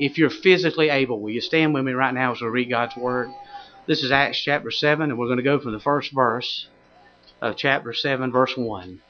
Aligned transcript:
if 0.00 0.16
you're 0.16 0.30
physically 0.30 0.88
able, 0.88 1.20
will 1.20 1.30
you 1.30 1.42
stand 1.42 1.74
with 1.74 1.84
me 1.84 1.92
right 1.92 2.14
now 2.14 2.32
as 2.32 2.40
we 2.40 2.48
read 2.48 2.70
God's 2.70 2.96
Word? 2.96 3.30
This 3.86 4.02
is 4.02 4.10
Acts 4.10 4.40
chapter 4.40 4.70
7, 4.70 5.10
and 5.10 5.18
we're 5.18 5.26
going 5.26 5.36
to 5.36 5.42
go 5.42 5.60
from 5.60 5.72
the 5.72 5.78
first 5.78 6.10
verse 6.12 6.66
of 7.42 7.56
chapter 7.56 7.92
7, 7.92 8.32
verse 8.32 8.56
1. 8.56 9.02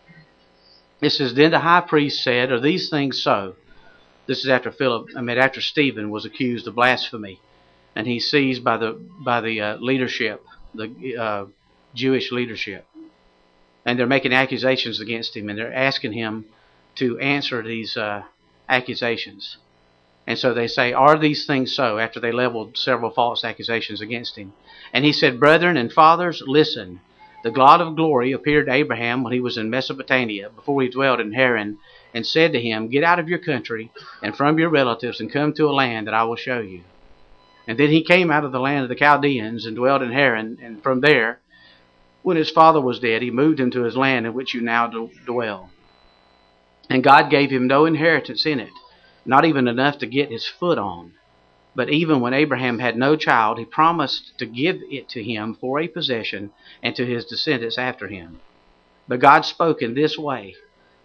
It 1.01 1.11
says, 1.11 1.33
Then 1.33 1.53
the 1.53 1.61
high 1.61 1.83
priest 1.83 2.25
said, 2.25 2.51
Are 2.51 2.61
these 2.61 2.91
things 2.91 3.23
so? 3.23 3.55
This 4.27 4.41
is 4.41 4.51
after 4.51 4.73
Philip, 4.73 5.11
I 5.17 5.21
mean, 5.21 5.39
after 5.39 5.61
Stephen 5.61 6.11
was 6.11 6.25
accused 6.25 6.67
of 6.67 6.75
blasphemy, 6.75 7.41
and 7.95 8.07
he's 8.07 8.29
seized 8.29 8.65
by 8.65 8.77
the 8.77 8.93
by 8.93 9.41
the 9.41 9.61
uh, 9.61 9.77
leadership, 9.77 10.45
the 10.75 11.17
uh, 11.17 11.47
Jewish 11.95 12.31
leadership, 12.31 12.87
and 13.85 13.99
they're 13.99 14.07
making 14.07 14.33
accusations 14.33 15.01
against 15.01 15.37
him, 15.37 15.49
and 15.49 15.59
they're 15.59 15.73
asking 15.73 16.13
him 16.13 16.47
to 16.97 17.19
answer 17.19 17.63
these 17.63 17.97
uh, 17.97 18.23
accusations. 18.69 19.57
And 20.27 20.39
so 20.39 20.55
they 20.55 20.69
say, 20.69 20.93
Are 20.93 21.19
these 21.19 21.47
things 21.47 21.75
so? 21.75 21.99
After 21.99 22.21
they 22.21 22.33
leveled 22.33 22.77
several 22.77 23.11
false 23.11 23.45
accusations 23.45 24.01
against 24.01 24.37
him. 24.37 24.53
And 24.93 25.05
he 25.05 25.13
said, 25.13 25.41
Brethren 25.41 25.77
and 25.77 25.93
fathers, 25.93 26.43
listen. 26.47 27.01
The 27.43 27.51
God 27.51 27.81
of 27.81 27.97
glory 27.97 28.33
appeared 28.33 28.67
to 28.67 28.73
Abraham 28.73 29.23
when 29.23 29.33
he 29.33 29.41
was 29.41 29.57
in 29.57 29.71
Mesopotamia, 29.71 30.51
before 30.51 30.83
he 30.83 30.89
dwelt 30.89 31.21
in 31.21 31.33
Haran, 31.33 31.79
and 32.13 32.27
said 32.27 32.53
to 32.53 32.61
him, 32.61 32.89
Get 32.89 33.03
out 33.03 33.19
of 33.19 33.29
your 33.29 33.39
country 33.39 33.91
and 34.23 34.37
from 34.37 34.59
your 34.59 34.69
relatives 34.69 35.21
and 35.21 35.33
come 35.33 35.55
to 35.55 35.69
a 35.69 35.73
land 35.73 36.07
that 36.07 36.15
I 36.15 36.25
will 36.25 36.37
show 36.37 36.61
you. 36.61 36.83
And 37.67 37.79
then 37.79 37.89
he 37.89 38.03
came 38.03 38.31
out 38.31 38.45
of 38.45 38.53
the 38.53 38.61
land 38.61 38.83
of 38.83 38.89
the 38.89 38.95
Chaldeans 38.95 39.65
and 39.65 39.77
dwelt 39.77 40.03
in 40.03 40.13
Haran, 40.13 40.59
and 40.63 40.83
from 40.83 41.01
there, 41.01 41.41
when 42.23 42.37
his 42.37 42.51
father 42.51 42.81
was 42.81 43.01
dead, 43.01 43.23
he 43.23 43.31
moved 43.31 43.59
him 43.59 43.71
to 43.71 43.85
his 43.85 43.97
land 43.97 44.27
in 44.27 44.35
which 44.35 44.53
you 44.53 44.61
now 44.61 44.89
dwell. 45.25 45.71
And 46.91 47.05
God 47.05 47.31
gave 47.31 47.51
him 47.51 47.67
no 47.67 47.87
inheritance 47.87 48.45
in 48.45 48.61
it, 48.61 48.73
not 49.25 49.45
even 49.45 49.69
enough 49.69 49.99
to 49.99 50.07
get 50.07 50.31
his 50.31 50.47
foot 50.47 50.79
on. 50.79 51.13
But 51.75 51.91
even 51.91 52.21
when 52.21 52.35
Abraham 52.35 52.79
had 52.79 52.97
no 52.97 53.17
child, 53.17 53.59
he 53.59 53.65
promised 53.65 54.37
to 54.39 54.47
give 54.47 54.81
it 54.91 55.09
to 55.11 55.23
him 55.23 55.55
for 55.55 55.79
a 55.79 55.89
possession 55.89 56.51
and 56.83 56.97
to 56.97 57.07
his 57.07 57.25
descendants 57.25 57.79
after 57.79 58.09
him. 58.09 58.41
But 59.07 59.21
God 59.21 59.45
spoke 59.45 59.83
in 59.83 59.95
this 59.95 60.19
way 60.19 60.57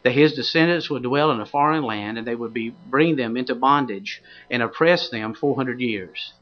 that 0.03 0.13
his 0.13 0.33
descendants 0.33 0.89
would 0.89 1.03
dwell 1.03 1.31
in 1.31 1.39
a 1.39 1.45
foreign 1.45 1.83
land, 1.83 2.17
and 2.17 2.27
they 2.27 2.35
would 2.35 2.53
be 2.53 2.69
bring 2.69 3.15
them 3.15 3.35
into 3.35 3.55
bondage 3.55 4.21
and 4.51 4.61
oppress 4.61 5.09
them 5.09 5.33
four 5.33 5.55
hundred 5.55 5.79
years. 5.79 6.33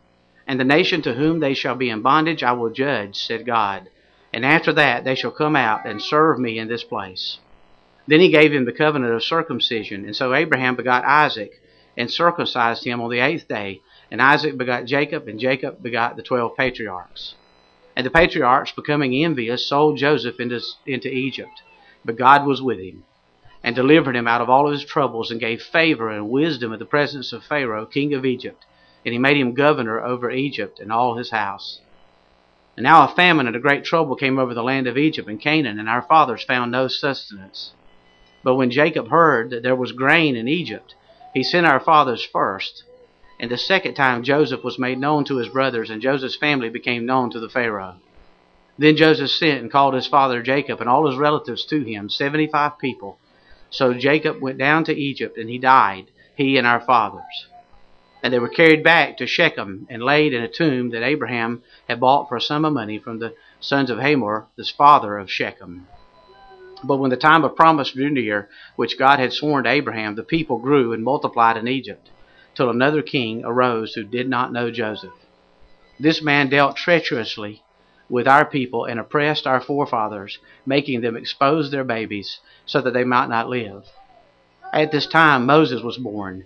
And 0.45 0.59
the 0.59 0.65
nation 0.65 1.01
to 1.03 1.13
whom 1.13 1.39
they 1.39 1.53
shall 1.53 1.75
be 1.75 1.89
in 1.89 2.01
bondage 2.01 2.43
I 2.43 2.51
will 2.51 2.69
judge, 2.69 3.15
said 3.15 3.45
God. 3.45 3.87
And 4.33 4.45
after 4.45 4.73
that 4.73 5.05
they 5.05 5.15
shall 5.15 5.31
come 5.31 5.55
out 5.55 5.85
and 5.85 6.01
serve 6.01 6.39
me 6.39 6.59
in 6.59 6.67
this 6.67 6.83
place. 6.83 7.39
Then 8.05 8.19
he 8.19 8.29
gave 8.29 8.51
him 8.51 8.65
the 8.65 8.73
covenant 8.73 9.13
of 9.13 9.23
circumcision, 9.23 10.03
and 10.03 10.15
so 10.15 10.33
Abraham 10.33 10.75
begot 10.75 11.05
Isaac, 11.05 11.61
and 11.97 12.09
circumcised 12.11 12.83
him 12.83 13.01
on 13.01 13.09
the 13.09 13.19
eighth 13.19 13.47
day. 13.47 13.81
And 14.11 14.21
Isaac 14.21 14.57
begot 14.57 14.85
Jacob, 14.85 15.27
and 15.27 15.39
Jacob 15.39 15.81
begot 15.81 16.15
the 16.15 16.23
twelve 16.23 16.55
patriarchs. 16.55 17.35
And 17.95 18.05
the 18.05 18.11
patriarchs, 18.11 18.71
becoming 18.71 19.13
envious, 19.13 19.67
sold 19.67 19.97
Joseph 19.97 20.39
into, 20.39 20.59
into 20.85 21.09
Egypt. 21.11 21.61
But 22.03 22.17
God 22.17 22.45
was 22.45 22.61
with 22.61 22.79
him 22.79 23.03
and 23.63 23.75
delivered 23.75 24.15
him 24.15 24.27
out 24.27 24.41
of 24.41 24.49
all 24.49 24.67
of 24.67 24.73
his 24.73 24.83
troubles, 24.83 25.31
and 25.31 25.39
gave 25.39 25.61
favor 25.61 26.09
and 26.09 26.29
wisdom 26.29 26.73
in 26.73 26.79
the 26.79 26.85
presence 26.85 27.31
of 27.31 27.45
Pharaoh, 27.45 27.85
king 27.85 28.13
of 28.13 28.25
Egypt. 28.25 28.65
And 29.05 29.13
he 29.13 29.19
made 29.19 29.37
him 29.37 29.53
governor 29.53 30.01
over 30.01 30.29
Egypt 30.29 30.79
and 30.79 30.91
all 30.91 31.15
his 31.15 31.31
house. 31.31 31.79
And 32.75 32.83
now 32.83 33.05
a 33.05 33.15
famine 33.15 33.47
and 33.47 33.55
a 33.55 33.59
great 33.59 33.85
trouble 33.85 34.15
came 34.15 34.37
over 34.37 34.53
the 34.53 34.63
land 34.63 34.87
of 34.87 34.97
Egypt 34.97 35.29
and 35.29 35.39
Canaan, 35.39 35.79
and 35.79 35.87
our 35.87 36.01
fathers 36.01 36.43
found 36.43 36.71
no 36.71 36.87
sustenance. 36.87 37.71
But 38.43 38.55
when 38.55 38.71
Jacob 38.71 39.07
heard 39.07 39.51
that 39.51 39.63
there 39.63 39.75
was 39.75 39.91
grain 39.91 40.35
in 40.35 40.47
Egypt, 40.47 40.95
he 41.33 41.43
sent 41.43 41.65
our 41.65 41.79
fathers 41.79 42.23
first. 42.23 42.83
And 43.39 43.49
the 43.49 43.57
second 43.57 43.95
time 43.95 44.23
Joseph 44.23 44.63
was 44.63 44.79
made 44.79 44.99
known 44.99 45.25
to 45.25 45.37
his 45.37 45.49
brothers, 45.49 45.89
and 45.89 46.01
Joseph's 46.01 46.35
family 46.35 46.69
became 46.69 47.05
known 47.05 47.29
to 47.31 47.39
the 47.39 47.49
Pharaoh. 47.49 47.95
Then 48.77 48.95
Joseph 48.95 49.29
sent 49.29 49.61
and 49.61 49.71
called 49.71 49.93
his 49.93 50.07
father 50.07 50.41
Jacob 50.41 50.79
and 50.79 50.89
all 50.89 51.07
his 51.07 51.17
relatives 51.17 51.65
to 51.65 51.83
him, 51.83 52.09
seventy 52.09 52.47
five 52.47 52.77
people 52.79 53.17
so 53.73 53.91
Jacob 53.95 54.39
went 54.39 54.59
down 54.59 54.83
to 54.83 54.95
Egypt, 54.95 55.35
and 55.35 55.49
he 55.49 55.57
died, 55.57 56.11
he 56.35 56.57
and 56.57 56.67
our 56.67 56.79
fathers. 56.79 57.47
And 58.21 58.31
they 58.31 58.37
were 58.37 58.47
carried 58.47 58.83
back 58.83 59.17
to 59.17 59.25
Shechem 59.25 59.87
and 59.89 60.03
laid 60.03 60.31
in 60.31 60.43
a 60.43 60.47
tomb 60.47 60.91
that 60.91 61.01
Abraham 61.01 61.63
had 61.89 61.99
bought 61.99 62.29
for 62.29 62.35
a 62.35 62.41
sum 62.41 62.65
of 62.65 62.73
money 62.73 62.99
from 62.99 63.17
the 63.17 63.33
sons 63.59 63.89
of 63.89 63.97
Hamor, 63.97 64.45
the 64.57 64.63
father 64.77 65.17
of 65.17 65.31
Shechem. 65.31 65.87
But 66.83 66.97
when 66.97 67.09
the 67.09 67.17
time 67.17 67.43
of 67.43 67.55
promise 67.55 67.91
drew 67.91 68.09
near, 68.09 68.49
which 68.75 68.97
God 68.99 69.19
had 69.19 69.31
sworn 69.31 69.63
to 69.63 69.69
Abraham, 69.69 70.15
the 70.15 70.23
people 70.23 70.57
grew 70.57 70.91
and 70.93 71.03
multiplied 71.03 71.57
in 71.57 71.67
Egypt, 71.67 72.09
till 72.55 72.69
another 72.69 73.01
king 73.01 73.43
arose 73.45 73.93
who 73.93 74.03
did 74.03 74.27
not 74.27 74.51
know 74.51 74.69
Joseph. 74.69 75.13
This 75.99 76.21
man 76.21 76.49
dealt 76.49 76.75
treacherously 76.75 77.63
with 78.09 78.27
our 78.27 78.45
people 78.45 78.85
and 78.85 78.99
oppressed 78.99 79.47
our 79.47 79.61
forefathers, 79.61 80.39
making 80.65 81.01
them 81.01 81.15
expose 81.15 81.71
their 81.71 81.83
babies 81.83 82.39
so 82.65 82.81
that 82.81 82.93
they 82.93 83.03
might 83.03 83.29
not 83.29 83.49
live. 83.49 83.85
At 84.73 84.91
this 84.91 85.07
time, 85.07 85.45
Moses 85.45 85.81
was 85.81 85.97
born 85.97 86.45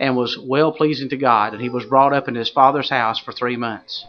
and 0.00 0.16
was 0.16 0.38
well 0.38 0.72
pleasing 0.72 1.08
to 1.10 1.16
God, 1.16 1.52
and 1.52 1.62
he 1.62 1.68
was 1.68 1.84
brought 1.84 2.12
up 2.12 2.28
in 2.28 2.34
his 2.34 2.48
father's 2.48 2.90
house 2.90 3.18
for 3.18 3.32
three 3.32 3.56
months. 3.56 4.04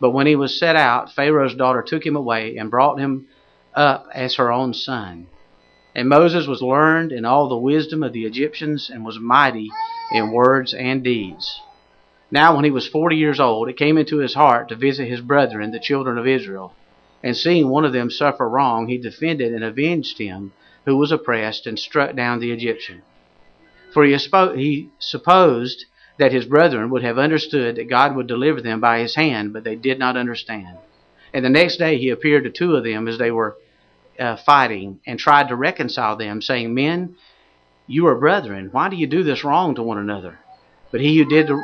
But 0.00 0.10
when 0.10 0.26
he 0.26 0.36
was 0.36 0.58
set 0.58 0.76
out, 0.76 1.12
Pharaoh's 1.12 1.54
daughter 1.54 1.82
took 1.82 2.06
him 2.06 2.16
away 2.16 2.56
and 2.56 2.70
brought 2.70 2.98
him 2.98 3.26
up 3.74 4.08
as 4.14 4.36
her 4.36 4.52
own 4.52 4.74
son. 4.74 5.26
And 5.94 6.08
Moses 6.08 6.46
was 6.46 6.62
learned 6.62 7.12
in 7.12 7.24
all 7.24 7.48
the 7.48 7.56
wisdom 7.56 8.02
of 8.02 8.12
the 8.12 8.24
Egyptians 8.24 8.90
and 8.90 9.04
was 9.04 9.18
mighty 9.18 9.68
in 10.12 10.32
words 10.32 10.72
and 10.72 11.02
deeds. 11.02 11.60
Now, 12.30 12.54
when 12.54 12.64
he 12.64 12.70
was 12.70 12.86
forty 12.86 13.16
years 13.16 13.40
old, 13.40 13.68
it 13.68 13.76
came 13.76 13.98
into 13.98 14.18
his 14.18 14.34
heart 14.34 14.68
to 14.68 14.76
visit 14.76 15.08
his 15.08 15.20
brethren, 15.20 15.72
the 15.72 15.80
children 15.80 16.16
of 16.16 16.26
Israel. 16.26 16.74
And 17.22 17.36
seeing 17.36 17.68
one 17.68 17.84
of 17.84 17.92
them 17.92 18.08
suffer 18.08 18.48
wrong, 18.48 18.86
he 18.86 18.98
defended 18.98 19.52
and 19.52 19.64
avenged 19.64 20.18
him 20.18 20.52
who 20.86 20.96
was 20.96 21.12
oppressed 21.12 21.66
and 21.66 21.78
struck 21.78 22.14
down 22.14 22.38
the 22.38 22.52
Egyptian. 22.52 23.02
For 23.92 24.04
he, 24.04 24.16
he 24.16 24.90
supposed 25.00 25.86
that 26.18 26.32
his 26.32 26.44
brethren 26.44 26.90
would 26.90 27.02
have 27.02 27.18
understood 27.18 27.76
that 27.76 27.88
God 27.88 28.14
would 28.14 28.26
deliver 28.26 28.60
them 28.60 28.80
by 28.80 29.00
his 29.00 29.16
hand, 29.16 29.52
but 29.52 29.64
they 29.64 29.74
did 29.74 29.98
not 29.98 30.16
understand. 30.16 30.78
And 31.32 31.44
the 31.44 31.50
next 31.50 31.76
day 31.76 31.98
he 31.98 32.10
appeared 32.10 32.44
to 32.44 32.50
two 32.50 32.76
of 32.76 32.84
them 32.84 33.06
as 33.06 33.18
they 33.18 33.30
were 33.30 33.56
uh, 34.18 34.36
fighting 34.36 35.00
and 35.06 35.18
tried 35.18 35.48
to 35.48 35.56
reconcile 35.56 36.16
them, 36.16 36.42
saying, 36.42 36.74
Men, 36.74 37.16
you 37.86 38.06
are 38.06 38.14
brethren. 38.14 38.68
Why 38.72 38.88
do 38.88 38.96
you 38.96 39.06
do 39.06 39.22
this 39.22 39.44
wrong 39.44 39.74
to 39.76 39.82
one 39.82 39.98
another? 39.98 40.38
But 40.90 41.00
he 41.00 41.18
who 41.18 41.24
did 41.24 41.46
the 41.46 41.62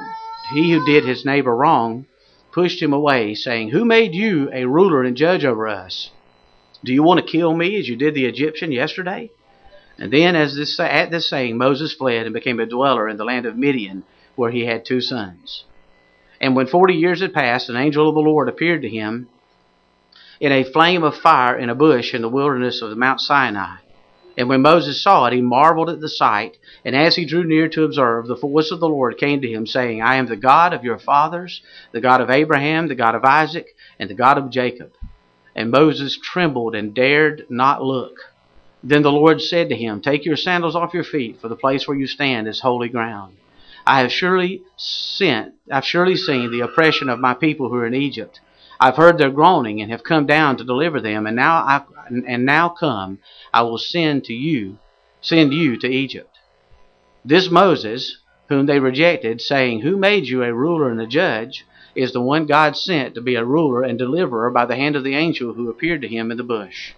he 0.52 0.72
who 0.72 0.84
did 0.86 1.04
his 1.04 1.24
neighbor 1.24 1.54
wrong 1.54 2.06
pushed 2.52 2.80
him 2.80 2.92
away, 2.92 3.34
saying, 3.34 3.70
Who 3.70 3.84
made 3.84 4.14
you 4.14 4.48
a 4.52 4.64
ruler 4.64 5.02
and 5.02 5.16
judge 5.16 5.44
over 5.44 5.68
us? 5.68 6.10
Do 6.84 6.92
you 6.92 7.02
want 7.02 7.20
to 7.20 7.26
kill 7.26 7.54
me 7.54 7.76
as 7.76 7.88
you 7.88 7.96
did 7.96 8.14
the 8.14 8.26
Egyptian 8.26 8.70
yesterday? 8.70 9.30
And 9.98 10.12
then, 10.12 10.36
as 10.36 10.54
this, 10.54 10.78
at 10.78 11.10
this 11.10 11.28
saying, 11.28 11.56
Moses 11.56 11.92
fled 11.92 12.26
and 12.26 12.34
became 12.34 12.60
a 12.60 12.66
dweller 12.66 13.08
in 13.08 13.16
the 13.16 13.24
land 13.24 13.46
of 13.46 13.56
Midian, 13.56 14.04
where 14.36 14.50
he 14.50 14.66
had 14.66 14.84
two 14.84 15.00
sons. 15.00 15.64
And 16.40 16.54
when 16.54 16.66
forty 16.66 16.94
years 16.94 17.20
had 17.20 17.34
passed, 17.34 17.68
an 17.68 17.76
angel 17.76 18.08
of 18.08 18.14
the 18.14 18.20
Lord 18.20 18.48
appeared 18.48 18.82
to 18.82 18.88
him 18.88 19.28
in 20.40 20.52
a 20.52 20.64
flame 20.64 21.02
of 21.02 21.16
fire 21.16 21.56
in 21.56 21.70
a 21.70 21.74
bush 21.74 22.14
in 22.14 22.22
the 22.22 22.28
wilderness 22.28 22.82
of 22.82 22.96
Mount 22.96 23.20
Sinai. 23.20 23.76
And 24.36 24.48
when 24.48 24.60
Moses 24.60 25.02
saw 25.02 25.26
it, 25.26 25.32
he 25.32 25.40
marveled 25.40 25.88
at 25.88 26.00
the 26.00 26.08
sight. 26.08 26.58
And 26.84 26.94
as 26.94 27.16
he 27.16 27.24
drew 27.24 27.44
near 27.44 27.68
to 27.68 27.84
observe, 27.84 28.26
the 28.26 28.36
voice 28.36 28.70
of 28.70 28.80
the 28.80 28.88
Lord 28.88 29.16
came 29.16 29.40
to 29.40 29.48
him, 29.50 29.66
saying, 29.66 30.02
I 30.02 30.16
am 30.16 30.26
the 30.26 30.36
God 30.36 30.74
of 30.74 30.84
your 30.84 30.98
fathers, 30.98 31.62
the 31.92 32.02
God 32.02 32.20
of 32.20 32.28
Abraham, 32.28 32.88
the 32.88 32.94
God 32.94 33.14
of 33.14 33.24
Isaac, 33.24 33.68
and 33.98 34.10
the 34.10 34.14
God 34.14 34.36
of 34.36 34.50
Jacob. 34.50 34.92
And 35.54 35.70
Moses 35.70 36.18
trembled 36.22 36.74
and 36.74 36.94
dared 36.94 37.46
not 37.48 37.82
look. 37.82 38.18
Then 38.82 39.02
the 39.02 39.10
Lord 39.10 39.40
said 39.40 39.70
to 39.70 39.76
him, 39.76 40.02
Take 40.02 40.26
your 40.26 40.36
sandals 40.36 40.76
off 40.76 40.92
your 40.92 41.02
feet, 41.02 41.40
for 41.40 41.48
the 41.48 41.56
place 41.56 41.88
where 41.88 41.96
you 41.96 42.06
stand 42.06 42.46
is 42.46 42.60
holy 42.60 42.90
ground. 42.90 43.36
I 43.86 44.00
have 44.00 44.12
surely 44.12 44.62
sent, 44.76 45.54
I've 45.72 45.84
surely 45.84 46.16
seen 46.16 46.50
the 46.50 46.60
oppression 46.60 47.08
of 47.08 47.20
my 47.20 47.34
people 47.34 47.70
who 47.70 47.76
are 47.76 47.86
in 47.86 47.94
Egypt. 47.94 48.40
I've 48.78 48.96
heard 48.96 49.18
their 49.18 49.30
groaning 49.30 49.80
and 49.80 49.90
have 49.90 50.04
come 50.04 50.26
down 50.26 50.56
to 50.56 50.64
deliver 50.64 51.00
them, 51.00 51.26
and 51.26 51.36
now 51.36 51.56
I 51.56 51.82
and 52.08 52.44
now 52.44 52.68
come, 52.68 53.18
I 53.52 53.62
will 53.62 53.78
send 53.78 54.24
to 54.24 54.32
you, 54.32 54.78
send 55.20 55.52
you 55.52 55.76
to 55.78 55.88
Egypt. 55.88 56.38
This 57.24 57.50
Moses, 57.50 58.18
whom 58.48 58.66
they 58.66 58.78
rejected, 58.78 59.40
saying, 59.40 59.80
Who 59.80 59.96
made 59.96 60.26
you 60.26 60.42
a 60.42 60.54
ruler 60.54 60.90
and 60.90 61.00
a 61.00 61.06
judge? 61.06 61.64
is 61.96 62.12
the 62.12 62.20
one 62.20 62.44
God 62.44 62.76
sent 62.76 63.14
to 63.14 63.20
be 63.22 63.34
a 63.36 63.44
ruler 63.44 63.82
and 63.82 63.98
deliverer 63.98 64.50
by 64.50 64.66
the 64.66 64.76
hand 64.76 64.96
of 64.96 65.02
the 65.02 65.14
angel 65.14 65.54
who 65.54 65.70
appeared 65.70 66.02
to 66.02 66.08
him 66.08 66.30
in 66.30 66.36
the 66.36 66.44
bush. 66.44 66.92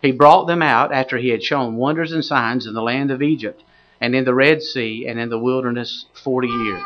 He 0.00 0.10
brought 0.10 0.46
them 0.46 0.62
out 0.62 0.90
after 0.90 1.18
he 1.18 1.28
had 1.28 1.44
shown 1.44 1.76
wonders 1.76 2.12
and 2.12 2.24
signs 2.24 2.66
in 2.66 2.72
the 2.72 2.82
land 2.82 3.10
of 3.10 3.22
Egypt, 3.22 3.62
and 4.00 4.16
in 4.16 4.24
the 4.24 4.34
Red 4.34 4.62
Sea, 4.62 5.06
and 5.06 5.20
in 5.20 5.28
the 5.28 5.38
wilderness 5.38 6.06
forty 6.24 6.48
years. 6.48 6.82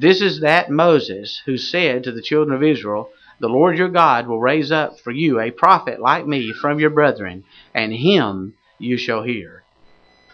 This 0.00 0.22
is 0.22 0.40
that 0.40 0.70
Moses 0.70 1.42
who 1.44 1.58
said 1.58 2.04
to 2.04 2.12
the 2.12 2.22
children 2.22 2.56
of 2.56 2.62
Israel, 2.62 3.10
the 3.38 3.50
Lord 3.50 3.76
your 3.76 3.90
God 3.90 4.26
will 4.26 4.40
raise 4.40 4.72
up 4.72 4.98
for 4.98 5.10
you 5.10 5.38
a 5.38 5.50
prophet 5.50 6.00
like 6.00 6.26
me 6.26 6.54
from 6.54 6.80
your 6.80 6.88
brethren, 6.88 7.44
and 7.74 7.92
him 7.92 8.54
you 8.78 8.96
shall 8.96 9.24
hear. 9.24 9.62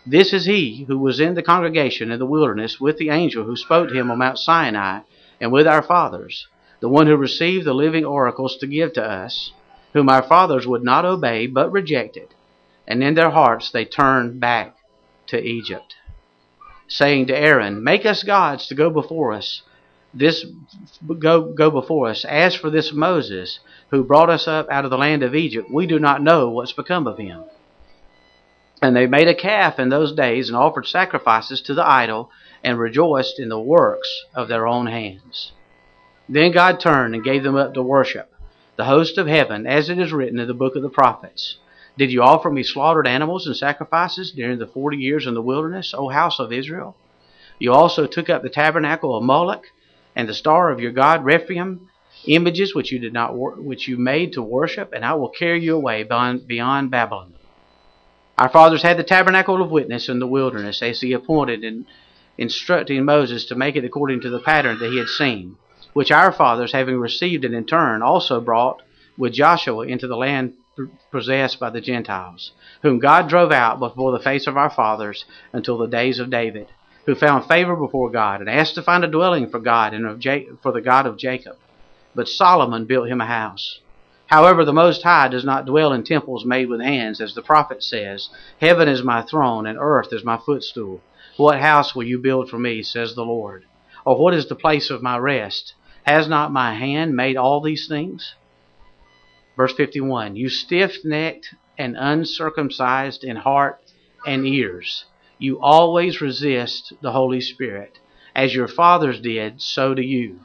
This 0.07 0.33
is 0.33 0.47
he 0.47 0.85
who 0.87 0.97
was 0.97 1.19
in 1.19 1.35
the 1.35 1.43
congregation 1.43 2.13
in 2.13 2.21
the 2.21 2.27
wilderness 2.27 2.81
with 2.81 2.97
the 2.99 3.09
angel 3.09 3.43
who 3.43 3.57
spoke 3.57 3.89
to 3.89 3.95
him 3.97 4.09
on 4.09 4.19
Mount 4.19 4.39
Sinai 4.39 5.01
and 5.41 5.51
with 5.51 5.67
our 5.67 5.83
fathers, 5.83 6.47
the 6.79 6.89
one 6.89 7.09
who 7.09 7.17
received 7.17 7.65
the 7.65 7.75
living 7.75 8.05
oracles 8.05 8.57
to 8.59 8.69
give 8.69 8.93
to 8.93 9.05
us, 9.05 9.51
whom 9.95 10.09
our 10.09 10.23
fathers 10.23 10.65
would 10.65 10.85
not 10.85 11.05
obey 11.05 11.49
but 11.49 11.73
rejected, 11.73 12.29
and 12.87 13.03
in 13.03 13.15
their 13.15 13.31
hearts 13.31 13.73
they 13.73 13.85
turned 13.85 14.39
back 14.39 14.77
to 15.27 15.45
Egypt, 15.45 15.97
saying 16.89 17.27
to 17.27 17.37
Aaron, 17.37 17.83
Make 17.83 18.07
us 18.07 18.23
gods 18.23 18.67
to 18.69 18.75
go 18.75 18.91
before 18.91 19.33
us. 19.33 19.63
This 20.15 20.47
go 21.19 21.53
go 21.53 21.71
before 21.71 22.09
us. 22.09 22.25
As 22.25 22.55
for 22.55 22.71
this 22.71 22.93
Moses, 22.93 23.61
who 23.91 24.05
brought 24.05 24.31
us 24.31 24.49
up 24.49 24.67
out 24.71 24.85
of 24.85 24.91
the 24.91 24.99
land 24.99 25.23
of 25.23 25.35
Egypt, 25.35 25.71
we 25.71 25.87
do 25.87 25.99
not 25.99 26.23
know 26.23 26.49
what's 26.49 26.73
become 26.73 27.07
of 27.07 27.19
him. 27.19 27.45
And 28.81 28.95
they 28.95 29.07
made 29.07 29.29
a 29.29 29.35
calf 29.35 29.79
in 29.79 29.89
those 29.89 30.13
days 30.13 30.49
and 30.49 30.57
offered 30.57 30.87
sacrifices 30.87 31.61
to 31.63 31.75
the 31.75 31.87
idol 31.87 32.31
and 32.63 32.79
rejoiced 32.79 33.39
in 33.39 33.49
the 33.49 33.61
works 33.61 34.25
of 34.35 34.49
their 34.49 34.67
own 34.67 34.87
hands. 34.87 35.53
Then 36.29 36.53
God 36.53 36.81
turned 36.81 37.15
and 37.15 37.25
gave 37.25 37.43
them 37.43 37.57
up 37.57 37.75
to 37.75 37.83
worship, 37.83 38.33
the 38.77 38.85
host 38.85 39.19
of 39.19 39.27
heaven, 39.27 39.67
as 39.67 39.89
it 39.89 39.99
is 39.99 40.13
written 40.13 40.39
in 40.39 40.49
the 40.49 40.55
book 40.55 40.77
of 40.77 40.83
the 40.83 40.91
prophets. 40.91 41.59
Did 41.99 42.13
you 42.13 42.23
offer 42.23 42.51
me 42.51 42.63
slaughtered 42.63 43.07
animals 43.07 43.47
and 43.47 43.57
sacrifices 43.57 44.31
during 44.31 44.59
the 44.59 44.67
forty 44.67 44.99
years 44.99 45.27
in 45.27 45.33
the 45.33 45.41
wilderness, 45.41 45.95
O 45.97 46.09
house 46.11 46.39
of 46.39 46.53
Israel? 46.53 46.95
You 47.59 47.73
also 47.73 48.07
took 48.07 48.29
up 48.29 48.43
the 48.43 48.51
tabernacle 48.51 49.17
of 49.17 49.25
Moloch 49.25 49.65
and 50.15 50.29
the 50.29 50.35
star 50.35 50.71
of 50.71 50.79
your 50.79 50.93
god 50.93 51.25
Rephaim, 51.25 51.89
images 52.27 52.75
which 52.75 52.93
you 52.93 52.99
did 52.99 53.15
not 53.15 53.35
which 53.35 53.89
you 53.89 53.97
made 53.97 54.35
to 54.35 54.43
worship, 54.43 54.93
and 54.93 55.07
I 55.07 55.15
will 55.15 55.31
carry 55.31 55.63
you 55.63 55.75
away 55.75 56.03
beyond, 56.03 56.47
beyond 56.47 56.91
Babylon. 56.91 57.33
Our 58.37 58.51
fathers 58.51 58.83
had 58.83 58.99
the 58.99 59.05
tabernacle 59.05 59.63
of 59.63 59.71
witness 59.71 60.11
in 60.11 60.19
the 60.19 60.27
wilderness, 60.27 60.83
as 60.83 61.01
he 61.01 61.15
appointed 61.15 61.65
in 61.65 61.87
instructing 62.37 63.07
Moses 63.07 63.47
to 63.47 63.55
make 63.55 63.77
it 63.77 63.87
according 63.87 64.21
to 64.21 64.29
the 64.29 64.41
pattern 64.41 64.79
that 64.81 64.91
he 64.91 64.99
had 64.99 65.09
seen, 65.09 65.57
which 65.95 66.11
our 66.11 66.31
fathers, 66.31 66.73
having 66.73 66.99
received 66.99 67.47
it 67.47 67.55
in 67.55 67.65
turn, 67.65 68.03
also 68.03 68.39
brought 68.39 68.83
with 69.17 69.33
Joshua 69.33 69.87
into 69.87 70.07
the 70.07 70.17
land 70.17 70.53
possessed 71.11 71.59
by 71.59 71.71
the 71.71 71.81
Gentiles, 71.81 72.53
whom 72.83 72.99
God 72.99 73.29
drove 73.29 73.53
out 73.53 73.79
before 73.79 74.13
the 74.13 74.23
face 74.23 74.47
of 74.47 74.57
our 74.57 74.71
fathers 74.71 75.25
until 75.53 75.79
the 75.79 75.87
days 75.87 76.19
of 76.19 76.31
David, 76.31 76.69
who 77.07 77.15
found 77.15 77.47
favor 77.47 77.77
before 77.77 78.11
God 78.11 78.41
and 78.41 78.51
asked 78.51 78.75
to 78.75 78.83
find 78.83 79.05
a 79.05 79.09
dwelling 79.09 79.49
for 79.49 79.59
God 79.59 79.95
and 79.95 80.23
for 80.63 80.73
the 80.73 80.81
God 80.81 81.07
of 81.07 81.17
Jacob. 81.17 81.57
But 82.15 82.29
Solomon 82.29 82.85
built 82.85 83.09
him 83.09 83.21
a 83.21 83.27
house. 83.27 83.81
However, 84.27 84.65
the 84.65 84.73
Most 84.73 85.03
High 85.03 85.29
does 85.29 85.45
not 85.45 85.67
dwell 85.67 85.93
in 85.93 86.03
temples 86.03 86.45
made 86.45 86.69
with 86.69 86.81
hands, 86.81 87.21
as 87.21 87.35
the 87.35 87.43
prophet 87.43 87.83
says, 87.83 88.29
Heaven 88.61 88.89
is 88.89 89.03
my 89.03 89.23
throne, 89.23 89.67
and 89.67 89.79
earth 89.81 90.13
is 90.13 90.25
my 90.25 90.37
footstool. 90.37 91.01
What 91.37 91.61
house 91.61 91.95
will 91.95 92.03
you 92.03 92.19
build 92.19 92.51
for 92.51 92.59
me, 92.59 92.83
says 92.83 93.15
the 93.15 93.25
Lord? 93.25 93.65
Or 94.05 94.19
what 94.19 94.35
is 94.35 94.47
the 94.47 94.57
place 94.57 94.91
of 94.91 95.03
my 95.03 95.17
rest? 95.17 95.75
Has 96.03 96.29
not 96.29 96.53
my 96.53 96.75
hand 96.75 97.15
made 97.15 97.37
all 97.37 97.61
these 97.61 97.87
things? 97.87 98.35
Verse 99.57 99.75
51 99.75 100.37
You 100.37 100.49
stiff 100.49 101.05
necked 101.05 101.55
and 101.79 101.97
uncircumcised 101.99 103.25
in 103.25 103.37
heart 103.37 103.81
and 104.27 104.47
ears, 104.47 105.07
you 105.39 105.61
always 105.61 106.21
resist 106.21 106.93
the 107.01 107.13
Holy 107.13 107.41
Spirit. 107.41 107.99
As 108.35 108.55
your 108.55 108.69
fathers 108.69 109.21
did, 109.21 109.63
so 109.63 109.95
do 109.95 110.03
you. 110.03 110.41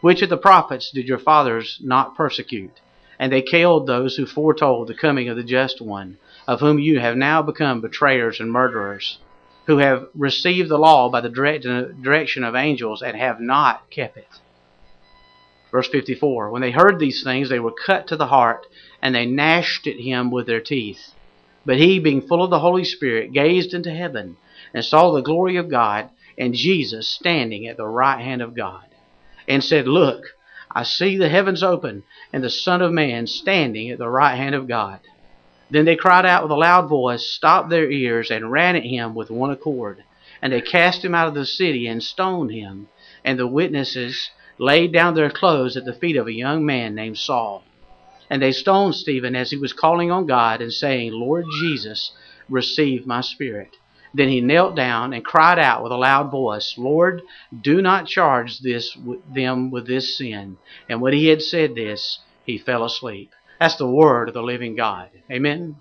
Which 0.00 0.22
of 0.22 0.28
the 0.28 0.36
prophets 0.36 0.90
did 0.90 1.08
your 1.08 1.18
fathers 1.18 1.80
not 1.82 2.16
persecute? 2.16 2.80
And 3.18 3.32
they 3.32 3.42
killed 3.42 3.86
those 3.86 4.16
who 4.16 4.26
foretold 4.26 4.88
the 4.88 4.94
coming 4.94 5.28
of 5.28 5.36
the 5.36 5.42
just 5.42 5.80
one, 5.80 6.18
of 6.46 6.60
whom 6.60 6.78
you 6.78 7.00
have 7.00 7.16
now 7.16 7.42
become 7.42 7.80
betrayers 7.80 8.40
and 8.40 8.50
murderers, 8.50 9.18
who 9.66 9.78
have 9.78 10.08
received 10.14 10.68
the 10.68 10.78
law 10.78 11.08
by 11.10 11.20
the 11.20 11.28
direction 11.28 12.44
of 12.44 12.54
angels 12.54 13.02
and 13.02 13.16
have 13.16 13.40
not 13.40 13.90
kept 13.90 14.16
it. 14.16 14.40
Verse 15.70 15.88
54 15.88 16.50
When 16.50 16.62
they 16.62 16.70
heard 16.70 16.98
these 16.98 17.22
things, 17.22 17.48
they 17.48 17.60
were 17.60 17.72
cut 17.72 18.06
to 18.08 18.16
the 18.16 18.26
heart, 18.26 18.66
and 19.00 19.14
they 19.14 19.26
gnashed 19.26 19.86
at 19.86 20.00
him 20.00 20.30
with 20.30 20.46
their 20.46 20.60
teeth. 20.60 21.14
But 21.64 21.78
he, 21.78 21.98
being 21.98 22.22
full 22.22 22.42
of 22.42 22.50
the 22.50 22.60
Holy 22.60 22.84
Spirit, 22.84 23.32
gazed 23.32 23.74
into 23.74 23.90
heaven 23.90 24.36
and 24.74 24.84
saw 24.84 25.10
the 25.10 25.20
glory 25.20 25.56
of 25.56 25.68
God 25.68 26.10
and 26.38 26.54
Jesus 26.54 27.06
standing 27.06 27.66
at 27.66 27.76
the 27.76 27.86
right 27.86 28.20
hand 28.20 28.40
of 28.40 28.54
God, 28.54 28.84
and 29.46 29.62
said, 29.62 29.86
Look, 29.86 30.24
I 30.70 30.84
see 30.84 31.16
the 31.16 31.28
heavens 31.28 31.62
open, 31.62 32.04
and 32.32 32.42
the 32.42 32.50
Son 32.50 32.80
of 32.80 32.92
Man 32.92 33.26
standing 33.26 33.90
at 33.90 33.98
the 33.98 34.08
right 34.08 34.36
hand 34.36 34.54
of 34.54 34.66
God. 34.66 35.00
Then 35.70 35.84
they 35.84 35.96
cried 35.96 36.26
out 36.26 36.42
with 36.42 36.52
a 36.52 36.56
loud 36.56 36.88
voice, 36.88 37.26
stopped 37.26 37.68
their 37.68 37.90
ears, 37.90 38.30
and 38.30 38.50
ran 38.50 38.74
at 38.74 38.84
him 38.84 39.14
with 39.14 39.30
one 39.30 39.50
accord. 39.50 40.02
And 40.42 40.52
they 40.52 40.60
cast 40.60 41.04
him 41.04 41.14
out 41.14 41.28
of 41.28 41.34
the 41.34 41.46
city 41.46 41.86
and 41.86 42.02
stoned 42.02 42.50
him. 42.50 42.88
And 43.24 43.38
the 43.38 43.46
witnesses 43.46 44.30
laid 44.60 44.92
down 44.92 45.14
their 45.14 45.30
clothes 45.30 45.76
at 45.76 45.86
the 45.86 45.92
feet 45.92 46.16
of 46.16 46.26
a 46.26 46.32
young 46.32 46.64
man 46.66 46.94
named 46.94 47.16
Saul. 47.16 47.64
And 48.28 48.40
they 48.40 48.52
stoned 48.52 48.94
Stephen 48.94 49.34
as 49.34 49.50
he 49.50 49.56
was 49.56 49.72
calling 49.72 50.10
on 50.12 50.26
God 50.26 50.60
and 50.60 50.72
saying, 50.72 51.12
Lord 51.12 51.46
Jesus, 51.62 52.12
receive 52.48 53.06
my 53.06 53.22
spirit. 53.22 53.70
Then 54.12 54.28
he 54.28 54.40
knelt 54.40 54.76
down 54.76 55.12
and 55.14 55.24
cried 55.24 55.58
out 55.58 55.82
with 55.82 55.92
a 55.92 55.96
loud 55.96 56.30
voice, 56.30 56.74
Lord, 56.76 57.22
do 57.58 57.80
not 57.80 58.06
charge 58.06 58.58
this 58.58 58.96
them 59.32 59.70
with 59.70 59.86
this 59.86 60.18
sin. 60.18 60.58
And 60.88 61.00
when 61.00 61.14
he 61.14 61.28
had 61.28 61.42
said 61.42 61.74
this, 61.74 62.18
he 62.44 62.58
fell 62.58 62.84
asleep. 62.84 63.30
That's 63.58 63.76
the 63.76 63.88
word 63.88 64.28
of 64.28 64.34
the 64.34 64.42
living 64.42 64.76
God. 64.76 65.08
Amen. 65.30 65.76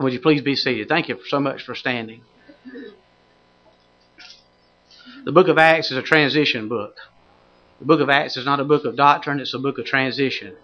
Would 0.00 0.12
you 0.12 0.20
please 0.20 0.42
be 0.42 0.56
seated? 0.56 0.88
Thank 0.88 1.08
you 1.08 1.18
so 1.26 1.40
much 1.40 1.62
for 1.62 1.74
standing. 1.74 2.22
The 5.24 5.32
book 5.32 5.48
of 5.48 5.58
Acts 5.58 5.90
is 5.90 5.98
a 5.98 6.02
transition 6.02 6.68
book. 6.68 6.96
The 7.78 7.84
book 7.84 8.00
of 8.00 8.10
Acts 8.10 8.36
is 8.36 8.44
not 8.44 8.58
a 8.58 8.64
book 8.64 8.84
of 8.84 8.96
doctrine, 8.96 9.38
it's 9.38 9.54
a 9.54 9.58
book 9.58 9.78
of 9.78 9.84
transition. 9.84 10.54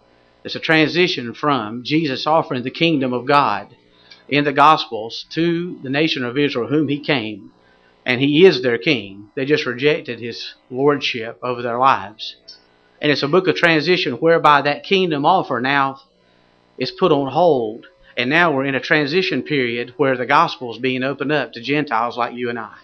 It's 0.42 0.56
a 0.56 0.60
transition 0.60 1.32
from 1.32 1.84
Jesus 1.84 2.26
offering 2.26 2.64
the 2.64 2.70
kingdom 2.70 3.12
of 3.12 3.24
God 3.24 3.76
in 4.28 4.42
the 4.42 4.52
Gospels 4.52 5.24
to 5.30 5.78
the 5.82 5.90
nation 5.90 6.24
of 6.24 6.36
Israel, 6.36 6.66
whom 6.66 6.88
he 6.88 6.98
came, 6.98 7.52
and 8.04 8.20
he 8.20 8.44
is 8.44 8.62
their 8.62 8.78
king. 8.78 9.28
They 9.36 9.44
just 9.44 9.64
rejected 9.64 10.18
his 10.18 10.54
lordship 10.70 11.38
over 11.40 11.62
their 11.62 11.78
lives. 11.78 12.34
And 13.00 13.12
it's 13.12 13.22
a 13.22 13.28
book 13.28 13.46
of 13.46 13.54
transition 13.54 14.14
whereby 14.14 14.62
that 14.62 14.82
kingdom 14.82 15.24
offer 15.24 15.60
now 15.60 16.00
is 16.78 16.90
put 16.90 17.12
on 17.12 17.30
hold. 17.30 17.86
And 18.16 18.28
now 18.28 18.52
we're 18.52 18.64
in 18.64 18.74
a 18.74 18.80
transition 18.80 19.42
period 19.42 19.94
where 19.96 20.16
the 20.16 20.26
gospel 20.26 20.72
is 20.72 20.80
being 20.80 21.04
opened 21.04 21.30
up 21.30 21.52
to 21.52 21.60
Gentiles 21.60 22.16
like 22.16 22.34
you 22.34 22.50
and 22.50 22.58
I. 22.58 22.76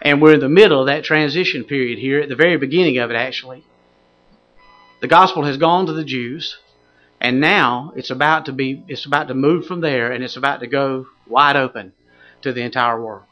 And 0.00 0.22
we're 0.22 0.34
in 0.34 0.40
the 0.40 0.48
middle 0.48 0.80
of 0.80 0.86
that 0.86 1.04
transition 1.04 1.64
period 1.64 1.98
here, 1.98 2.20
at 2.20 2.28
the 2.28 2.36
very 2.36 2.56
beginning 2.56 2.98
of 2.98 3.10
it, 3.10 3.14
actually. 3.14 3.64
The 5.00 5.08
gospel 5.08 5.44
has 5.44 5.56
gone 5.56 5.86
to 5.86 5.92
the 5.92 6.04
Jews. 6.04 6.58
And 7.20 7.40
now 7.40 7.92
it's 7.96 8.10
about 8.10 8.46
to 8.46 8.52
be 8.52 8.84
it's 8.86 9.04
about 9.04 9.28
to 9.28 9.34
move 9.34 9.66
from 9.66 9.80
there 9.80 10.12
and 10.12 10.22
it's 10.22 10.36
about 10.36 10.60
to 10.60 10.66
go 10.66 11.06
wide 11.26 11.56
open 11.56 11.92
to 12.42 12.52
the 12.52 12.62
entire 12.62 13.00
world. 13.00 13.24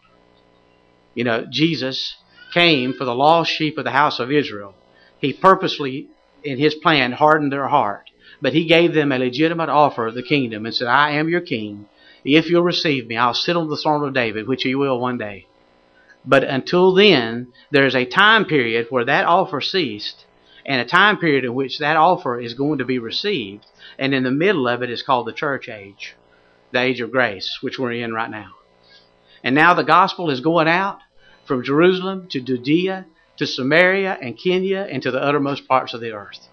You 1.15 1.25
know, 1.25 1.47
Jesus 1.49 2.17
came 2.53 2.93
for 2.93 3.05
the 3.05 3.15
lost 3.15 3.53
sheep 3.53 3.79
of 3.79 3.85
the 3.85 3.93
house 3.93 4.19
of 4.19 4.33
Israel. 4.33 4.75
He 5.21 5.33
purposely 5.33 6.09
in 6.43 6.59
his 6.59 6.75
plan 6.75 7.13
hardened 7.13 7.53
their 7.53 7.69
heart, 7.69 8.11
but 8.43 8.53
he 8.53 8.67
gave 8.67 8.93
them 8.93 9.13
a 9.13 9.19
legitimate 9.19 9.69
offer 9.69 10.09
of 10.09 10.15
the 10.15 10.23
kingdom 10.23 10.67
and 10.67 10.75
said, 10.75 10.89
"I 10.89 11.13
am 11.13 11.29
your 11.29 11.41
king. 11.41 11.87
If 12.25 12.51
you'll 12.51 12.63
receive 12.63 13.07
me, 13.07 13.17
I'll 13.17 13.35
sit 13.35 13.57
on 13.57 13.69
the 13.69 13.77
throne 13.77 14.07
of 14.07 14.15
David, 14.15 14.49
which 14.49 14.65
he 14.65 14.75
will 14.75 14.99
one 14.99 15.17
day." 15.17 15.47
But 16.27 16.45
until 16.45 16.93
then, 16.93 17.53
there's 17.71 17.95
a 17.95 18.05
time 18.05 18.45
period 18.45 18.89
where 18.91 19.05
that 19.05 19.27
offer 19.27 19.61
ceased 19.61 20.25
and 20.65 20.81
a 20.81 20.85
time 20.85 21.19
period 21.19 21.45
in 21.45 21.55
which 21.55 21.79
that 21.79 21.97
offer 21.97 22.41
is 22.41 22.55
going 22.55 22.79
to 22.79 22.85
be 22.85 22.99
received. 22.99 23.65
And 23.99 24.13
in 24.13 24.25
the 24.25 24.33
middle 24.33 24.67
of 24.67 24.83
it 24.83 24.91
is 24.91 25.03
called 25.03 25.27
the 25.27 25.33
church 25.33 25.69
age, 25.69 26.17
the 26.73 26.81
age 26.81 27.01
of 27.01 27.13
grace, 27.13 27.59
which 27.61 27.79
we're 27.79 27.93
in 27.93 28.13
right 28.13 28.31
now. 28.31 28.53
And 29.45 29.55
now 29.55 29.75
the 29.75 29.85
gospel 29.85 30.31
is 30.31 30.41
going 30.41 30.67
out 30.67 30.99
from 31.45 31.63
Jerusalem 31.63 32.27
to 32.31 32.41
Judea 32.41 33.07
to 33.37 33.47
Samaria 33.47 34.19
and 34.21 34.37
Kenya 34.37 34.89
and 34.91 35.03
to 35.03 35.11
the 35.11 35.23
uttermost 35.23 35.69
parts 35.69 35.95
of 35.95 36.01
the 36.01 36.13
earth. 36.13 36.49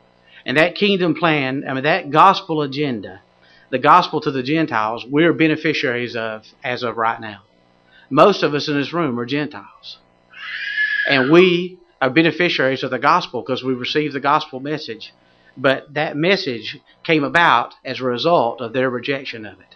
And 0.45 0.57
that 0.57 0.75
kingdom 0.75 1.15
plan, 1.15 1.63
I 1.67 1.73
mean, 1.73 1.83
that 1.83 2.11
gospel 2.11 2.61
agenda, 2.61 3.21
the 3.69 3.79
gospel 3.79 4.21
to 4.21 4.31
the 4.31 4.43
Gentiles, 4.43 5.05
we're 5.09 5.33
beneficiaries 5.33 6.15
of 6.15 6.45
as 6.63 6.83
of 6.83 6.97
right 6.97 7.19
now. 7.19 7.41
Most 8.09 8.43
of 8.43 8.53
us 8.53 8.67
in 8.67 8.75
this 8.77 8.93
room 8.93 9.19
are 9.19 9.25
Gentiles. 9.25 9.97
And 11.07 11.31
we 11.31 11.79
are 12.01 12.09
beneficiaries 12.09 12.83
of 12.83 12.91
the 12.91 12.99
gospel 12.99 13.41
because 13.41 13.63
we 13.63 13.73
received 13.73 14.13
the 14.13 14.19
gospel 14.19 14.59
message. 14.59 15.13
But 15.55 15.93
that 15.93 16.17
message 16.17 16.79
came 17.03 17.23
about 17.23 17.75
as 17.85 17.99
a 17.99 18.05
result 18.05 18.61
of 18.61 18.73
their 18.73 18.89
rejection 18.89 19.45
of 19.45 19.59
it. 19.59 19.75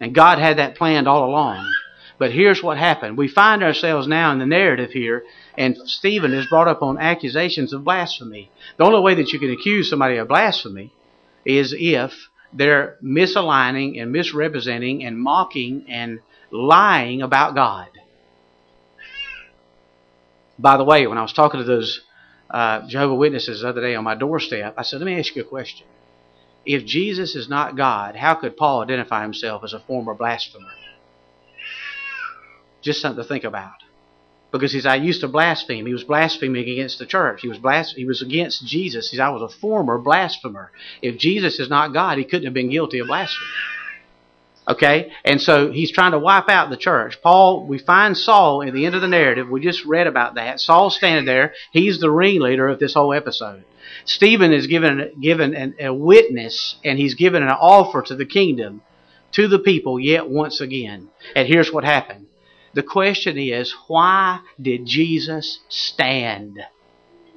And 0.00 0.14
God 0.14 0.38
had 0.38 0.58
that 0.58 0.76
planned 0.76 1.08
all 1.08 1.28
along. 1.28 1.70
But 2.18 2.32
here's 2.32 2.62
what 2.62 2.78
happened. 2.78 3.18
We 3.18 3.28
find 3.28 3.62
ourselves 3.62 4.06
now 4.06 4.32
in 4.32 4.38
the 4.38 4.46
narrative 4.46 4.90
here, 4.90 5.24
and 5.56 5.76
Stephen 5.84 6.32
is 6.32 6.46
brought 6.46 6.68
up 6.68 6.82
on 6.82 6.98
accusations 6.98 7.72
of 7.72 7.84
blasphemy. 7.84 8.50
The 8.78 8.84
only 8.84 9.00
way 9.00 9.14
that 9.16 9.32
you 9.32 9.38
can 9.38 9.50
accuse 9.50 9.90
somebody 9.90 10.16
of 10.16 10.28
blasphemy 10.28 10.92
is 11.44 11.74
if 11.76 12.12
they're 12.52 12.96
misaligning 13.02 14.00
and 14.00 14.12
misrepresenting 14.12 15.04
and 15.04 15.18
mocking 15.18 15.86
and 15.88 16.20
lying 16.50 17.22
about 17.22 17.54
God. 17.54 17.88
By 20.58 20.76
the 20.76 20.84
way, 20.84 21.06
when 21.06 21.18
I 21.18 21.22
was 21.22 21.32
talking 21.32 21.60
to 21.60 21.64
those 21.64 22.00
uh, 22.50 22.86
Jehovah 22.88 23.14
Witnesses 23.14 23.60
the 23.60 23.68
other 23.68 23.80
day 23.80 23.94
on 23.94 24.04
my 24.04 24.14
doorstep, 24.14 24.74
I 24.78 24.82
said, 24.82 25.00
"Let 25.00 25.06
me 25.06 25.18
ask 25.18 25.34
you 25.34 25.42
a 25.42 25.46
question. 25.46 25.86
If 26.64 26.84
Jesus 26.84 27.34
is 27.34 27.48
not 27.48 27.76
God, 27.76 28.16
how 28.16 28.34
could 28.34 28.56
Paul 28.56 28.82
identify 28.82 29.22
himself 29.22 29.62
as 29.64 29.72
a 29.72 29.80
former 29.80 30.14
blasphemer?" 30.14 30.78
Just 32.82 33.00
something 33.00 33.22
to 33.22 33.28
think 33.28 33.44
about. 33.44 33.72
Because 34.58 34.72
he 34.72 34.86
I 34.86 34.96
used 34.96 35.20
to 35.22 35.28
blaspheme. 35.28 35.86
He 35.86 35.92
was 35.92 36.04
blaspheming 36.04 36.68
against 36.68 36.98
the 36.98 37.06
church. 37.06 37.42
He 37.42 37.48
was 37.48 37.58
blas- 37.58 37.94
he 37.94 38.04
was 38.04 38.22
against 38.22 38.66
Jesus. 38.66 39.10
He 39.10 39.16
said, 39.16 39.24
I 39.24 39.30
was 39.30 39.42
a 39.42 39.58
former 39.58 39.98
blasphemer. 39.98 40.70
If 41.02 41.18
Jesus 41.18 41.58
is 41.58 41.68
not 41.68 41.92
God, 41.92 42.18
he 42.18 42.24
couldn't 42.24 42.44
have 42.44 42.54
been 42.54 42.70
guilty 42.70 42.98
of 42.98 43.06
blasphemy. 43.06 43.46
Okay? 44.68 45.12
And 45.24 45.40
so 45.40 45.70
he's 45.70 45.92
trying 45.92 46.12
to 46.12 46.18
wipe 46.18 46.48
out 46.48 46.70
the 46.70 46.76
church. 46.76 47.20
Paul, 47.22 47.66
we 47.66 47.78
find 47.78 48.16
Saul 48.16 48.62
at 48.62 48.72
the 48.72 48.86
end 48.86 48.94
of 48.94 49.00
the 49.00 49.08
narrative. 49.08 49.48
We 49.48 49.60
just 49.60 49.84
read 49.84 50.06
about 50.06 50.34
that. 50.34 50.60
Saul's 50.60 50.96
standing 50.96 51.24
there. 51.24 51.54
He's 51.70 52.00
the 52.00 52.10
ringleader 52.10 52.68
of 52.68 52.78
this 52.78 52.94
whole 52.94 53.12
episode. 53.12 53.64
Stephen 54.04 54.52
is 54.52 54.66
given, 54.66 55.12
given 55.20 55.54
an, 55.54 55.74
a 55.80 55.92
witness 55.94 56.76
and 56.84 56.98
he's 56.98 57.14
given 57.14 57.42
an 57.42 57.48
offer 57.50 58.02
to 58.02 58.16
the 58.16 58.26
kingdom, 58.26 58.82
to 59.32 59.48
the 59.48 59.58
people 59.58 60.00
yet 60.00 60.28
once 60.28 60.60
again. 60.60 61.08
And 61.34 61.46
here's 61.46 61.72
what 61.72 61.84
happened. 61.84 62.26
The 62.76 62.82
question 62.82 63.38
is, 63.38 63.74
why 63.86 64.40
did 64.60 64.84
Jesus 64.84 65.60
stand? 65.70 66.58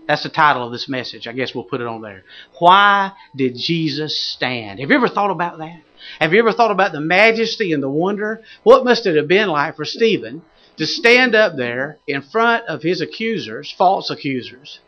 That's 0.05 0.24
the 0.24 0.29
title 0.29 0.65
of 0.65 0.74
this 0.74 0.89
message. 0.89 1.29
I 1.29 1.31
guess 1.31 1.55
we'll 1.55 1.63
put 1.63 1.79
it 1.79 1.88
on 1.88 2.01
there. 2.01 2.25
Why 2.60 3.13
did 3.34 3.55
Jesus 3.55 4.19
stand? 4.19 4.81
Have 4.81 4.89
you 4.89 4.98
ever 4.98 5.08
thought 5.08 5.31
about 5.31 5.60
that? 5.60 5.79
Have 6.19 6.34
you 6.34 6.39
ever 6.39 6.51
thought 6.51 6.72
about 6.72 6.91
the 6.91 7.00
majesty 7.00 7.72
and 7.72 7.81
the 7.81 7.89
wonder? 7.89 8.41
What 8.63 8.84
must 8.84 9.05
it 9.05 9.15
have 9.15 9.29
been 9.29 9.48
like 9.48 9.77
for 9.77 9.86
Stephen 9.86 10.41
to 10.75 10.86
stand 10.86 11.36
up 11.36 11.55
there 11.55 12.00
in 12.05 12.22
front 12.22 12.67
of 12.67 12.84
his 12.84 13.00
accusers, 13.00 13.72
false 13.72 14.10
accusers? 14.10 14.81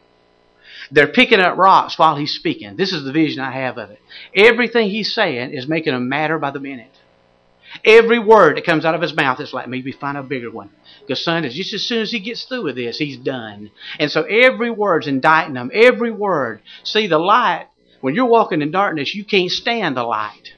They're 0.91 1.07
picking 1.07 1.39
up 1.39 1.57
rocks 1.57 1.97
while 1.97 2.17
he's 2.17 2.35
speaking. 2.35 2.75
This 2.75 2.91
is 2.91 3.05
the 3.05 3.13
vision 3.13 3.41
I 3.41 3.51
have 3.51 3.77
of 3.77 3.91
it. 3.91 4.01
Everything 4.35 4.89
he's 4.89 5.15
saying 5.15 5.53
is 5.53 5.65
making 5.65 5.93
them 5.93 6.09
matter 6.09 6.37
by 6.39 6.51
the 6.51 6.59
minute. 6.59 6.91
Every 7.85 8.19
word 8.19 8.57
that 8.57 8.65
comes 8.65 8.85
out 8.85 8.95
of 8.95 9.01
his 9.01 9.15
mouth 9.15 9.39
is 9.39 9.53
like, 9.53 9.67
maybe 9.67 9.91
find 9.91 10.17
a 10.17 10.23
bigger 10.23 10.51
one. 10.51 10.69
Because 11.01 11.23
son 11.23 11.45
is 11.45 11.55
just 11.55 11.73
as 11.73 11.83
soon 11.83 12.01
as 12.01 12.11
he 12.11 12.19
gets 12.19 12.43
through 12.43 12.63
with 12.63 12.75
this, 12.75 12.97
he's 12.97 13.17
done. 13.17 13.71
And 13.99 14.11
so 14.11 14.23
every 14.23 14.69
word's 14.69 15.07
indicting 15.07 15.53
them. 15.53 15.71
Every 15.73 16.11
word. 16.11 16.61
See, 16.83 17.07
the 17.07 17.17
light, 17.17 17.67
when 18.01 18.15
you're 18.15 18.25
walking 18.25 18.61
in 18.61 18.71
darkness, 18.71 19.15
you 19.15 19.23
can't 19.23 19.51
stand 19.51 19.97
the 19.97 20.03
light. 20.03 20.53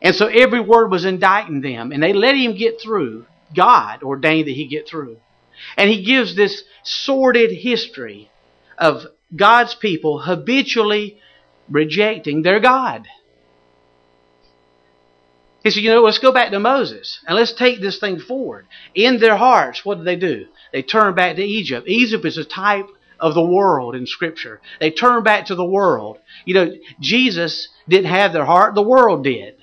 And 0.00 0.14
so 0.14 0.26
every 0.26 0.60
word 0.60 0.90
was 0.90 1.04
indicting 1.04 1.60
them, 1.60 1.90
and 1.92 2.02
they 2.02 2.12
let 2.12 2.36
him 2.36 2.56
get 2.56 2.80
through. 2.80 3.26
God 3.54 4.02
ordained 4.02 4.46
that 4.46 4.54
he 4.54 4.66
get 4.66 4.88
through. 4.88 5.16
And 5.76 5.90
he 5.90 6.04
gives 6.04 6.36
this 6.36 6.62
sordid 6.84 7.50
history 7.50 8.30
of 8.76 9.06
God's 9.34 9.74
people 9.74 10.20
habitually 10.20 11.20
rejecting 11.68 12.42
their 12.42 12.60
God. 12.60 13.06
He 15.68 15.72
said, 15.72 15.82
you 15.82 15.90
know, 15.90 16.00
let's 16.00 16.18
go 16.18 16.32
back 16.32 16.50
to 16.52 16.58
Moses 16.58 17.20
and 17.26 17.36
let's 17.36 17.52
take 17.52 17.78
this 17.78 17.98
thing 17.98 18.20
forward. 18.20 18.66
In 18.94 19.20
their 19.20 19.36
hearts, 19.36 19.84
what 19.84 19.98
did 19.98 20.06
they 20.06 20.16
do? 20.16 20.46
They 20.72 20.82
turned 20.82 21.14
back 21.14 21.36
to 21.36 21.44
Egypt. 21.44 21.86
Egypt 21.86 22.24
is 22.24 22.38
a 22.38 22.44
type 22.44 22.86
of 23.20 23.34
the 23.34 23.44
world 23.44 23.94
in 23.94 24.06
Scripture. 24.06 24.62
They 24.80 24.90
turned 24.90 25.24
back 25.24 25.44
to 25.46 25.54
the 25.54 25.66
world. 25.66 26.20
You 26.46 26.54
know, 26.54 26.72
Jesus 27.00 27.68
didn't 27.86 28.10
have 28.10 28.32
their 28.32 28.46
heart, 28.46 28.74
the 28.74 28.80
world 28.80 29.22
did. 29.24 29.56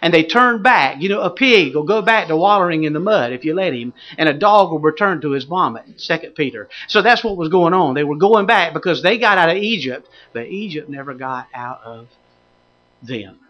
And 0.00 0.14
they 0.14 0.24
turned 0.24 0.62
back. 0.62 1.02
You 1.02 1.10
know, 1.10 1.20
a 1.20 1.28
pig 1.28 1.74
will 1.74 1.82
go 1.82 2.00
back 2.00 2.28
to 2.28 2.36
wallowing 2.36 2.84
in 2.84 2.94
the 2.94 3.00
mud 3.00 3.34
if 3.34 3.44
you 3.44 3.52
let 3.52 3.74
him, 3.74 3.92
and 4.16 4.30
a 4.30 4.32
dog 4.32 4.70
will 4.70 4.78
return 4.78 5.20
to 5.20 5.32
his 5.32 5.44
vomit. 5.44 6.00
Second 6.00 6.34
Peter. 6.34 6.70
So 6.88 7.02
that's 7.02 7.22
what 7.22 7.36
was 7.36 7.50
going 7.50 7.74
on. 7.74 7.92
They 7.92 8.04
were 8.04 8.16
going 8.16 8.46
back 8.46 8.72
because 8.72 9.02
they 9.02 9.18
got 9.18 9.36
out 9.36 9.50
of 9.50 9.58
Egypt, 9.58 10.08
but 10.32 10.46
Egypt 10.46 10.88
never 10.88 11.12
got 11.12 11.48
out 11.52 11.82
of 11.84 12.08
them. 13.02 13.40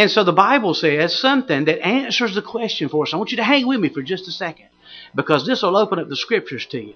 And 0.00 0.10
so 0.10 0.24
the 0.24 0.32
Bible 0.32 0.72
says 0.72 1.14
something 1.14 1.66
that 1.66 1.86
answers 1.86 2.34
the 2.34 2.40
question 2.40 2.88
for 2.88 3.02
us. 3.02 3.12
I 3.12 3.18
want 3.18 3.32
you 3.32 3.36
to 3.36 3.44
hang 3.44 3.66
with 3.66 3.80
me 3.80 3.90
for 3.90 4.00
just 4.00 4.26
a 4.28 4.32
second 4.32 4.68
because 5.14 5.46
this 5.46 5.60
will 5.60 5.76
open 5.76 5.98
up 5.98 6.08
the 6.08 6.16
scriptures 6.16 6.64
to 6.70 6.80
you. 6.80 6.94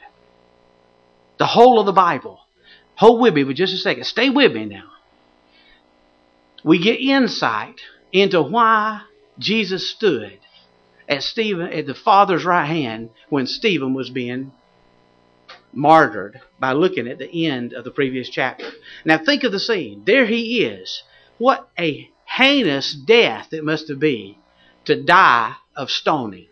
The 1.37 1.45
whole 1.45 1.79
of 1.79 1.85
the 1.85 1.93
Bible. 1.93 2.41
Hold 2.95 3.21
with 3.21 3.35
me 3.35 3.45
for 3.45 3.53
just 3.53 3.75
a 3.75 3.77
second. 3.77 4.05
Stay 4.05 4.31
with 4.31 4.55
me 4.55 4.65
now. 4.65 4.91
We 6.65 6.83
get 6.83 6.99
insight 6.99 7.79
into 8.11 8.41
why 8.41 9.03
Jesus 9.39 9.91
stood 9.91 10.39
at 11.07 11.23
Stephen 11.23 11.75
at 11.75 11.85
the 11.85 11.95
Father's 11.95 12.47
right 12.47 12.65
hand 12.65 13.11
when 13.29 13.47
Stephen 13.47 13.93
was 13.93 14.09
being 14.09 14.51
martyred 15.75 16.41
by 16.59 16.73
looking 16.73 17.07
at 17.07 17.19
the 17.19 17.47
end 17.49 17.75
of 17.75 17.85
the 17.85 17.91
previous 17.91 18.31
chapter. 18.31 18.71
Now 19.05 19.19
think 19.19 19.45
of 19.45 19.53
the 19.53 19.61
scene. 19.61 20.05
There 20.07 20.25
he 20.25 20.65
is. 20.65 21.03
What 21.37 21.69
a 21.79 22.09
heinous 22.37 22.93
death 22.93 23.53
it 23.53 23.65
must 23.65 23.89
have 23.89 24.01
been 24.01 24.35
to 24.85 25.03
die 25.03 25.55
of 25.77 25.91
stoning. 25.91 26.47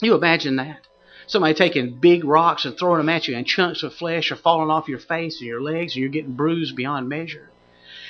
You 0.00 0.14
imagine 0.14 0.56
that? 0.56 0.86
Somebody 1.26 1.54
taking 1.54 1.98
big 2.00 2.24
rocks 2.24 2.64
and 2.64 2.76
throwing 2.76 2.98
them 2.98 3.08
at 3.08 3.26
you, 3.26 3.36
and 3.36 3.46
chunks 3.46 3.82
of 3.82 3.94
flesh 3.94 4.30
are 4.30 4.36
falling 4.36 4.70
off 4.70 4.88
your 4.88 4.98
face 4.98 5.40
and 5.40 5.48
your 5.48 5.62
legs, 5.62 5.94
and 5.94 6.00
you're 6.00 6.10
getting 6.10 6.34
bruised 6.34 6.76
beyond 6.76 7.08
measure. 7.08 7.50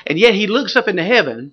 And 0.07 0.19
yet 0.19 0.35
he 0.35 0.47
looks 0.47 0.77
up 0.77 0.89
into 0.89 1.05
heaven, 1.05 1.53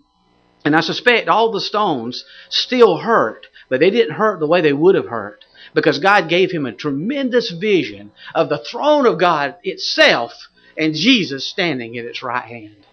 and 0.65 0.75
I 0.75 0.81
suspect 0.81 1.27
all 1.27 1.51
the 1.51 1.61
stones 1.61 2.25
still 2.49 2.97
hurt, 2.97 3.47
but 3.69 3.79
they 3.79 3.91
didn't 3.91 4.15
hurt 4.15 4.39
the 4.39 4.47
way 4.47 4.61
they 4.61 4.73
would 4.73 4.95
have 4.95 5.07
hurt 5.07 5.45
because 5.73 5.99
God 5.99 6.29
gave 6.29 6.51
him 6.51 6.65
a 6.65 6.73
tremendous 6.73 7.51
vision 7.51 8.11
of 8.33 8.49
the 8.49 8.57
throne 8.57 9.05
of 9.05 9.19
God 9.19 9.55
itself 9.63 10.33
and 10.77 10.95
Jesus 10.95 11.45
standing 11.45 11.97
at 11.97 12.05
its 12.05 12.23
right 12.23 12.45
hand. 12.45 12.85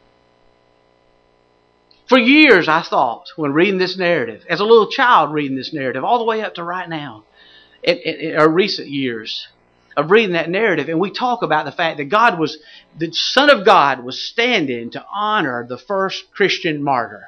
For 2.08 2.18
years, 2.18 2.68
I 2.68 2.82
thought, 2.82 3.32
when 3.34 3.52
reading 3.52 3.78
this 3.78 3.98
narrative, 3.98 4.44
as 4.48 4.60
a 4.60 4.64
little 4.64 4.88
child 4.88 5.32
reading 5.32 5.56
this 5.56 5.72
narrative, 5.72 6.04
all 6.04 6.18
the 6.18 6.24
way 6.24 6.40
up 6.40 6.54
to 6.54 6.62
right 6.62 6.88
now, 6.88 7.24
in, 7.82 7.96
in, 7.98 8.40
in 8.40 8.52
recent 8.52 8.88
years 8.88 9.48
of 9.96 10.10
reading 10.10 10.34
that 10.34 10.50
narrative, 10.50 10.88
and 10.88 11.00
we 11.00 11.10
talk 11.10 11.42
about 11.42 11.64
the 11.64 11.72
fact 11.72 11.96
that 11.96 12.04
God 12.04 12.38
was, 12.38 12.58
the 12.96 13.10
Son 13.12 13.50
of 13.50 13.64
God 13.64 14.04
was 14.04 14.22
standing 14.22 14.90
to 14.90 15.04
honor 15.12 15.66
the 15.66 15.78
first 15.78 16.30
Christian 16.32 16.82
martyr. 16.82 17.24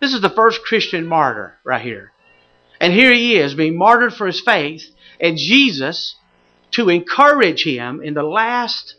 This 0.00 0.14
is 0.14 0.22
the 0.22 0.30
first 0.30 0.62
Christian 0.62 1.06
martyr 1.06 1.58
right 1.64 1.82
here. 1.82 2.12
And 2.80 2.92
here 2.92 3.12
he 3.12 3.36
is 3.36 3.54
being 3.54 3.76
martyred 3.76 4.14
for 4.14 4.26
his 4.26 4.40
faith, 4.40 4.84
and 5.20 5.36
Jesus, 5.36 6.16
to 6.72 6.88
encourage 6.88 7.64
him 7.64 8.02
in 8.02 8.14
the 8.14 8.22
last 8.22 8.94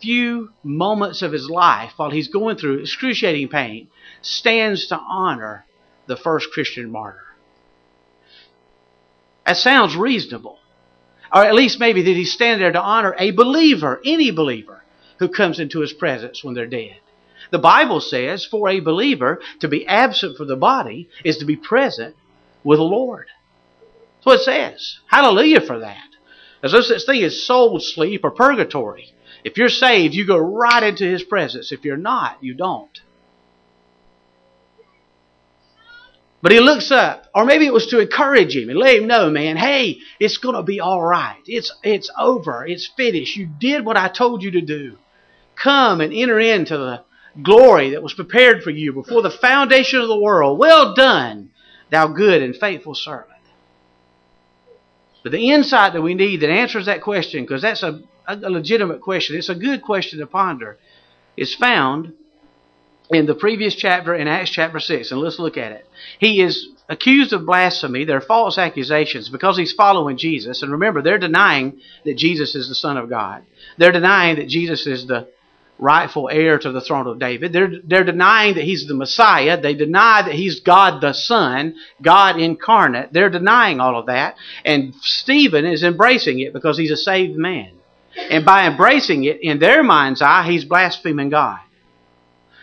few 0.00 0.50
moments 0.62 1.22
of 1.22 1.32
his 1.32 1.48
life 1.48 1.92
while 1.96 2.10
he's 2.10 2.28
going 2.28 2.56
through 2.56 2.80
excruciating 2.80 3.48
pain 3.48 3.88
stands 4.22 4.88
to 4.88 4.96
honor 4.96 5.64
the 6.06 6.16
first 6.16 6.50
Christian 6.52 6.90
martyr. 6.90 7.24
That 9.46 9.56
sounds 9.56 9.96
reasonable. 9.96 10.58
Or 11.32 11.44
at 11.44 11.54
least 11.54 11.80
maybe 11.80 12.02
that 12.02 12.10
he's 12.10 12.32
standing 12.32 12.60
there 12.60 12.72
to 12.72 12.80
honor 12.80 13.14
a 13.18 13.30
believer, 13.30 14.00
any 14.04 14.30
believer, 14.30 14.82
who 15.18 15.28
comes 15.28 15.60
into 15.60 15.80
his 15.80 15.92
presence 15.92 16.42
when 16.42 16.54
they're 16.54 16.66
dead. 16.66 16.96
The 17.50 17.58
Bible 17.58 18.00
says 18.00 18.44
for 18.44 18.68
a 18.68 18.80
believer 18.80 19.40
to 19.60 19.68
be 19.68 19.86
absent 19.86 20.36
from 20.36 20.48
the 20.48 20.56
body 20.56 21.08
is 21.24 21.38
to 21.38 21.44
be 21.44 21.56
present 21.56 22.16
with 22.64 22.78
the 22.78 22.84
Lord. 22.84 23.26
That's 24.16 24.26
what 24.26 24.40
it 24.40 24.44
says. 24.44 24.98
Hallelujah 25.06 25.60
for 25.60 25.78
that. 25.80 26.08
There's 26.60 26.74
no 26.74 26.80
such 26.80 27.06
thing 27.06 27.22
as 27.22 27.42
soul 27.42 27.80
sleep 27.80 28.24
or 28.24 28.30
purgatory. 28.30 29.12
If 29.44 29.56
you're 29.56 29.68
saved, 29.68 30.14
you 30.14 30.26
go 30.26 30.38
right 30.38 30.82
into 30.82 31.04
His 31.04 31.22
presence. 31.22 31.72
If 31.72 31.84
you're 31.84 31.96
not, 31.96 32.42
you 32.42 32.54
don't. 32.54 33.00
But 36.42 36.52
he 36.52 36.60
looks 36.60 36.90
up, 36.90 37.26
or 37.34 37.44
maybe 37.44 37.66
it 37.66 37.72
was 37.72 37.88
to 37.88 38.00
encourage 38.00 38.56
him 38.56 38.70
and 38.70 38.78
let 38.78 38.96
him 38.96 39.06
know, 39.06 39.28
man, 39.30 39.58
hey, 39.58 39.98
it's 40.18 40.38
going 40.38 40.54
to 40.54 40.62
be 40.62 40.80
all 40.80 41.02
right. 41.02 41.40
It's, 41.46 41.70
it's 41.82 42.10
over. 42.18 42.66
It's 42.66 42.86
finished. 42.96 43.36
You 43.36 43.46
did 43.46 43.84
what 43.84 43.98
I 43.98 44.08
told 44.08 44.42
you 44.42 44.52
to 44.52 44.62
do. 44.62 44.96
Come 45.54 46.00
and 46.00 46.14
enter 46.14 46.40
into 46.40 46.78
the 46.78 47.04
glory 47.42 47.90
that 47.90 48.02
was 48.02 48.14
prepared 48.14 48.62
for 48.62 48.70
you 48.70 48.94
before 48.94 49.20
the 49.20 49.30
foundation 49.30 50.00
of 50.00 50.08
the 50.08 50.18
world. 50.18 50.58
Well 50.58 50.94
done, 50.94 51.50
thou 51.90 52.08
good 52.08 52.42
and 52.42 52.56
faithful 52.56 52.94
servant. 52.94 53.29
But 55.22 55.32
the 55.32 55.50
insight 55.50 55.92
that 55.92 56.02
we 56.02 56.14
need 56.14 56.40
that 56.40 56.50
answers 56.50 56.86
that 56.86 57.02
question, 57.02 57.44
because 57.44 57.62
that's 57.62 57.82
a 57.82 58.02
a 58.30 58.50
legitimate 58.50 59.00
question. 59.00 59.36
It's 59.36 59.48
a 59.48 59.54
good 59.54 59.82
question 59.82 60.18
to 60.20 60.26
ponder. 60.26 60.78
is 61.36 61.54
found 61.54 62.12
in 63.10 63.26
the 63.26 63.34
previous 63.34 63.74
chapter 63.74 64.14
in 64.14 64.28
Acts 64.28 64.50
chapter 64.50 64.78
6. 64.78 65.10
And 65.10 65.20
let's 65.20 65.38
look 65.38 65.56
at 65.56 65.72
it. 65.72 65.86
He 66.18 66.40
is 66.40 66.68
accused 66.88 67.32
of 67.32 67.46
blasphemy. 67.46 68.04
They're 68.04 68.20
false 68.20 68.58
accusations 68.58 69.28
because 69.28 69.56
he's 69.56 69.72
following 69.72 70.16
Jesus. 70.16 70.62
And 70.62 70.72
remember, 70.72 71.02
they're 71.02 71.18
denying 71.18 71.80
that 72.04 72.16
Jesus 72.16 72.54
is 72.54 72.68
the 72.68 72.74
Son 72.74 72.96
of 72.96 73.08
God. 73.08 73.42
They're 73.78 73.92
denying 73.92 74.36
that 74.36 74.48
Jesus 74.48 74.86
is 74.86 75.06
the 75.06 75.28
rightful 75.80 76.28
heir 76.30 76.58
to 76.58 76.72
the 76.72 76.80
throne 76.80 77.06
of 77.06 77.18
David. 77.18 77.52
They're, 77.52 77.72
they're 77.82 78.04
denying 78.04 78.54
that 78.54 78.64
he's 78.64 78.86
the 78.86 78.94
Messiah. 78.94 79.60
They 79.60 79.74
deny 79.74 80.22
that 80.22 80.34
he's 80.34 80.60
God 80.60 81.00
the 81.00 81.12
Son, 81.12 81.76
God 82.02 82.38
incarnate. 82.38 83.12
They're 83.12 83.30
denying 83.30 83.80
all 83.80 83.98
of 83.98 84.06
that. 84.06 84.36
And 84.64 84.94
Stephen 85.00 85.64
is 85.64 85.82
embracing 85.82 86.40
it 86.40 86.52
because 86.52 86.76
he's 86.76 86.90
a 86.90 86.96
saved 86.96 87.36
man. 87.36 87.72
And 88.16 88.44
by 88.44 88.66
embracing 88.66 89.24
it, 89.24 89.40
in 89.40 89.58
their 89.58 89.82
mind's 89.82 90.20
eye, 90.20 90.44
he's 90.50 90.64
blaspheming 90.64 91.30
God. 91.30 91.60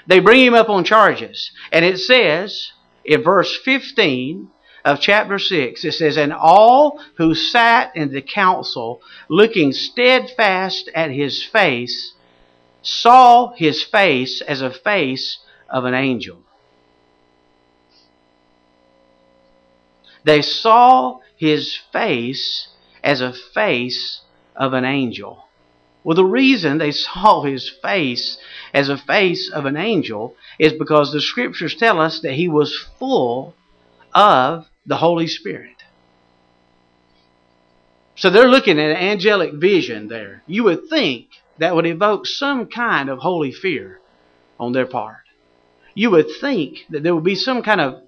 They 0.06 0.20
bring 0.20 0.46
him 0.46 0.54
up 0.54 0.70
on 0.70 0.84
charges. 0.84 1.52
And 1.72 1.84
it 1.84 1.98
says 1.98 2.72
in 3.04 3.24
verse 3.24 3.58
15 3.64 4.50
of 4.86 5.02
chapter 5.02 5.40
6, 5.40 5.84
it 5.84 5.94
says, 5.94 6.18
And 6.18 6.34
all 6.34 7.02
who 7.18 7.34
sat 7.34 7.96
in 7.96 8.12
the 8.12 8.22
council, 8.22 9.02
looking 9.28 9.74
steadfast 9.74 10.90
at 10.94 11.12
his 11.12 11.44
face, 11.44 12.14
saw 12.88 13.52
his 13.54 13.84
face 13.84 14.42
as 14.42 14.62
a 14.62 14.72
face 14.72 15.40
of 15.70 15.84
an 15.84 15.94
angel. 15.94 16.42
They 20.24 20.42
saw 20.42 21.20
his 21.36 21.78
face 21.92 22.70
as 23.04 23.22
a 23.22 23.34
face 23.54 24.22
of 24.56 24.74
an 24.74 24.86
angel. 24.86 25.46
Well, 26.04 26.16
the 26.16 26.26
reason 26.26 26.78
they 26.78 26.92
saw 26.92 27.44
his 27.44 27.70
face 27.70 28.38
as 28.74 28.88
a 28.88 28.98
face 28.98 29.52
of 29.52 29.66
an 29.66 29.76
angel 29.76 30.36
is 30.58 30.74
because 30.74 31.12
the 31.12 31.22
scriptures 31.22 31.76
tell 31.76 32.00
us 32.00 32.22
that 32.22 32.34
he 32.34 32.48
was 32.48 32.88
full 32.98 33.54
of 34.14 34.66
the 34.86 34.98
Holy 34.98 35.28
Spirit. 35.28 35.84
So 38.16 38.30
they're 38.30 38.48
looking 38.48 38.80
at 38.80 38.92
an 38.92 38.98
angelic 38.98 39.54
vision 39.54 40.08
there. 40.08 40.42
You 40.48 40.64
would 40.64 40.90
think 40.90 41.28
that 41.60 41.76
would 41.76 41.86
evoke 41.86 42.26
some 42.26 42.68
kind 42.68 43.10
of 43.10 43.20
holy 43.20 43.52
fear 43.52 44.00
on 44.60 44.74
their 44.74 44.86
part. 44.86 45.24
You 45.94 46.12
would 46.12 46.28
think 46.40 46.86
that 46.90 47.04
there 47.04 47.16
would 47.16 47.24
be 47.24 47.36
some 47.36 47.64
kind 47.64 47.82
of 47.82 48.02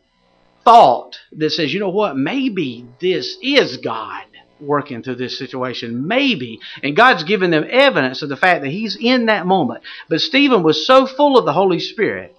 thought 0.63 1.17
that 1.31 1.49
says, 1.51 1.73
you 1.73 1.79
know 1.79 1.89
what, 1.89 2.15
maybe 2.15 2.85
this 2.99 3.37
is 3.41 3.77
God 3.77 4.25
working 4.59 5.01
through 5.01 5.15
this 5.15 5.37
situation. 5.37 6.07
Maybe. 6.07 6.59
And 6.83 6.95
God's 6.95 7.23
given 7.23 7.49
them 7.49 7.65
evidence 7.69 8.21
of 8.21 8.29
the 8.29 8.37
fact 8.37 8.61
that 8.61 8.69
He's 8.69 8.97
in 8.99 9.27
that 9.27 9.45
moment. 9.45 9.83
But 10.09 10.21
Stephen 10.21 10.63
was 10.63 10.85
so 10.85 11.05
full 11.05 11.37
of 11.37 11.45
the 11.45 11.53
Holy 11.53 11.79
Spirit 11.79 12.35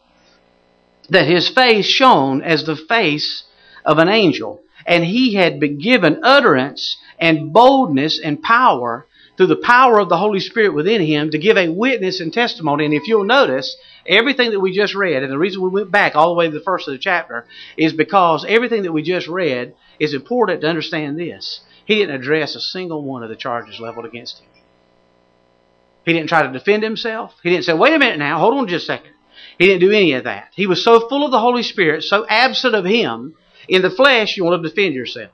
that 1.11 1.27
his 1.27 1.49
face 1.49 1.87
shone 1.87 2.41
as 2.43 2.65
the 2.65 2.77
face 2.77 3.45
of 3.85 3.99
an 3.99 4.09
angel. 4.09 4.63
And 4.87 5.05
he 5.05 5.35
had 5.35 5.61
been 5.61 5.79
given 5.79 6.21
utterance 6.23 6.97
and 7.19 7.53
boldness 7.53 8.19
and 8.19 8.43
power 8.43 9.07
through 9.41 9.47
the 9.47 9.57
power 9.57 9.99
of 9.99 10.11
the 10.11 10.19
Holy 10.19 10.39
Spirit 10.39 10.75
within 10.75 11.01
him 11.01 11.31
to 11.31 11.39
give 11.39 11.57
a 11.57 11.71
witness 11.71 12.21
and 12.21 12.31
testimony. 12.31 12.85
And 12.85 12.93
if 12.93 13.09
you'll 13.09 13.25
notice, 13.25 13.75
everything 14.07 14.51
that 14.51 14.61
we 14.61 14.71
just 14.71 14.95
read, 14.95 15.23
and 15.23 15.33
the 15.33 15.39
reason 15.39 15.63
we 15.63 15.71
went 15.71 15.91
back 15.91 16.15
all 16.15 16.29
the 16.29 16.39
way 16.39 16.45
to 16.45 16.53
the 16.53 16.63
first 16.63 16.87
of 16.87 16.93
the 16.93 16.99
chapter, 16.99 17.47
is 17.75 17.95
because 17.95 18.45
everything 18.47 18.83
that 18.83 18.93
we 18.93 19.03
just 19.03 19.29
read 19.29 19.75
is 19.99 20.13
important 20.13 20.61
to 20.61 20.69
understand 20.69 21.19
this. 21.19 21.63
He 21.87 21.95
didn't 21.95 22.17
address 22.17 22.55
a 22.55 22.61
single 22.61 23.03
one 23.03 23.23
of 23.23 23.31
the 23.31 23.35
charges 23.35 23.81
leveled 23.81 24.05
against 24.05 24.41
him. 24.41 24.49
He 26.05 26.13
didn't 26.13 26.29
try 26.29 26.43
to 26.43 26.53
defend 26.53 26.83
himself. 26.83 27.33
He 27.43 27.49
didn't 27.49 27.65
say, 27.65 27.73
wait 27.73 27.95
a 27.95 27.99
minute 27.99 28.19
now, 28.19 28.39
hold 28.39 28.59
on 28.59 28.69
just 28.69 28.83
a 28.83 28.87
second. 28.89 29.13
He 29.59 29.69
didn't 29.69 29.81
do 29.81 29.91
any 29.91 30.13
of 30.13 30.25
that. 30.25 30.51
He 30.55 30.67
was 30.67 30.85
so 30.85 31.09
full 31.09 31.25
of 31.25 31.31
the 31.31 31.41
Holy 31.41 31.63
Spirit, 31.63 32.05
so 32.05 32.27
absent 32.29 32.75
of 32.75 32.85
Him. 32.85 33.37
In 33.69 33.81
the 33.81 33.91
flesh, 33.91 34.37
you 34.37 34.45
want 34.45 34.63
to 34.63 34.69
defend 34.69 34.95
yourself. 34.95 35.31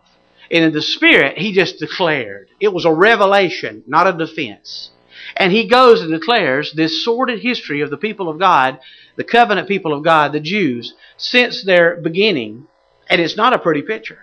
And 0.50 0.64
in 0.64 0.72
the 0.72 0.82
Spirit, 0.82 1.38
He 1.38 1.52
just 1.52 1.78
declared. 1.78 2.48
It 2.60 2.72
was 2.72 2.84
a 2.84 2.92
revelation, 2.92 3.82
not 3.86 4.06
a 4.06 4.12
defense. 4.12 4.90
And 5.36 5.52
He 5.52 5.68
goes 5.68 6.00
and 6.02 6.10
declares 6.10 6.72
this 6.72 7.04
sordid 7.04 7.40
history 7.40 7.80
of 7.80 7.90
the 7.90 7.96
people 7.96 8.28
of 8.28 8.38
God, 8.38 8.78
the 9.16 9.24
covenant 9.24 9.68
people 9.68 9.92
of 9.92 10.04
God, 10.04 10.32
the 10.32 10.40
Jews, 10.40 10.94
since 11.16 11.64
their 11.64 11.96
beginning. 11.96 12.66
And 13.08 13.20
it's 13.20 13.36
not 13.36 13.54
a 13.54 13.58
pretty 13.58 13.82
picture. 13.82 14.18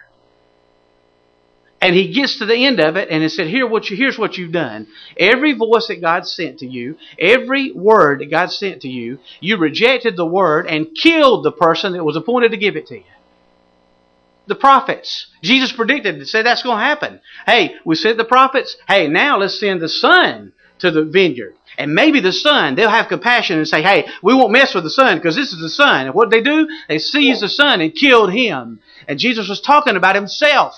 And 1.83 1.93
he 1.93 2.13
gets 2.13 2.37
to 2.37 2.45
the 2.45 2.65
end 2.65 2.79
of 2.79 2.95
it 2.95 3.09
and 3.09 3.21
he 3.21 3.27
said, 3.27 3.47
Here 3.47 3.67
what 3.67 3.89
you, 3.89 3.97
here's 3.97 4.17
what 4.17 4.37
you've 4.37 4.53
done. 4.53 4.87
Every 5.17 5.51
voice 5.51 5.87
that 5.87 5.99
God 5.99 6.25
sent 6.25 6.59
to 6.59 6.65
you, 6.65 6.95
every 7.19 7.73
word 7.73 8.21
that 8.21 8.31
God 8.31 8.53
sent 8.53 8.83
to 8.83 8.87
you, 8.87 9.19
you 9.41 9.57
rejected 9.57 10.15
the 10.15 10.25
word 10.25 10.65
and 10.65 10.95
killed 10.95 11.43
the 11.43 11.51
person 11.51 11.91
that 11.91 12.05
was 12.05 12.15
appointed 12.15 12.51
to 12.51 12.57
give 12.57 12.77
it 12.77 12.87
to 12.87 12.99
you. 12.99 13.12
The 14.45 14.55
prophets. 14.55 15.27
Jesus 15.41 15.71
predicted 15.71 16.15
and 16.15 16.27
said 16.27 16.45
that's 16.45 16.63
going 16.63 16.77
to 16.77 16.83
happen. 16.83 17.21
Hey, 17.45 17.75
we 17.85 17.95
sent 17.95 18.17
the 18.17 18.25
prophets. 18.25 18.75
Hey, 18.87 19.07
now 19.07 19.37
let's 19.37 19.59
send 19.59 19.81
the 19.81 19.87
son 19.89 20.51
to 20.79 20.91
the 20.91 21.05
vineyard. 21.05 21.55
And 21.77 21.95
maybe 21.95 22.19
the 22.19 22.33
son, 22.33 22.75
they'll 22.75 22.89
have 22.89 23.07
compassion 23.07 23.57
and 23.57 23.67
say, 23.67 23.81
hey, 23.81 24.05
we 24.21 24.33
won't 24.33 24.51
mess 24.51 24.75
with 24.75 24.83
the 24.83 24.89
son 24.89 25.17
because 25.17 25.35
this 25.35 25.53
is 25.53 25.59
the 25.59 25.69
son. 25.69 26.07
And 26.07 26.13
what 26.13 26.29
did 26.29 26.39
they 26.39 26.49
do? 26.49 26.67
They 26.87 26.99
seized 26.99 27.41
the 27.41 27.49
son 27.49 27.81
and 27.81 27.95
killed 27.95 28.33
him. 28.33 28.79
And 29.07 29.17
Jesus 29.17 29.49
was 29.49 29.61
talking 29.61 29.95
about 29.95 30.15
himself. 30.15 30.75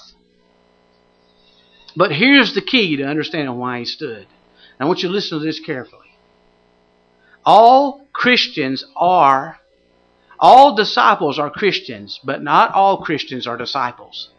But 1.96 2.12
here's 2.12 2.54
the 2.54 2.62
key 2.62 2.98
to 2.98 3.04
understanding 3.04 3.58
why 3.58 3.80
he 3.80 3.86
stood. 3.86 4.28
I 4.80 4.86
want 4.86 5.02
you 5.02 5.10
to 5.10 5.16
listen 5.16 5.40
to 5.40 5.46
this 5.46 5.60
carefully. 5.60 6.02
All 7.46 8.08
Christians 8.12 8.86
are, 8.96 9.60
all 10.40 10.76
disciples 10.76 11.40
are 11.40 11.50
Christians, 11.50 12.20
but 12.24 12.44
not 12.44 12.74
all 12.74 13.04
Christians 13.04 13.48
are 13.48 13.58
disciples. 13.58 14.30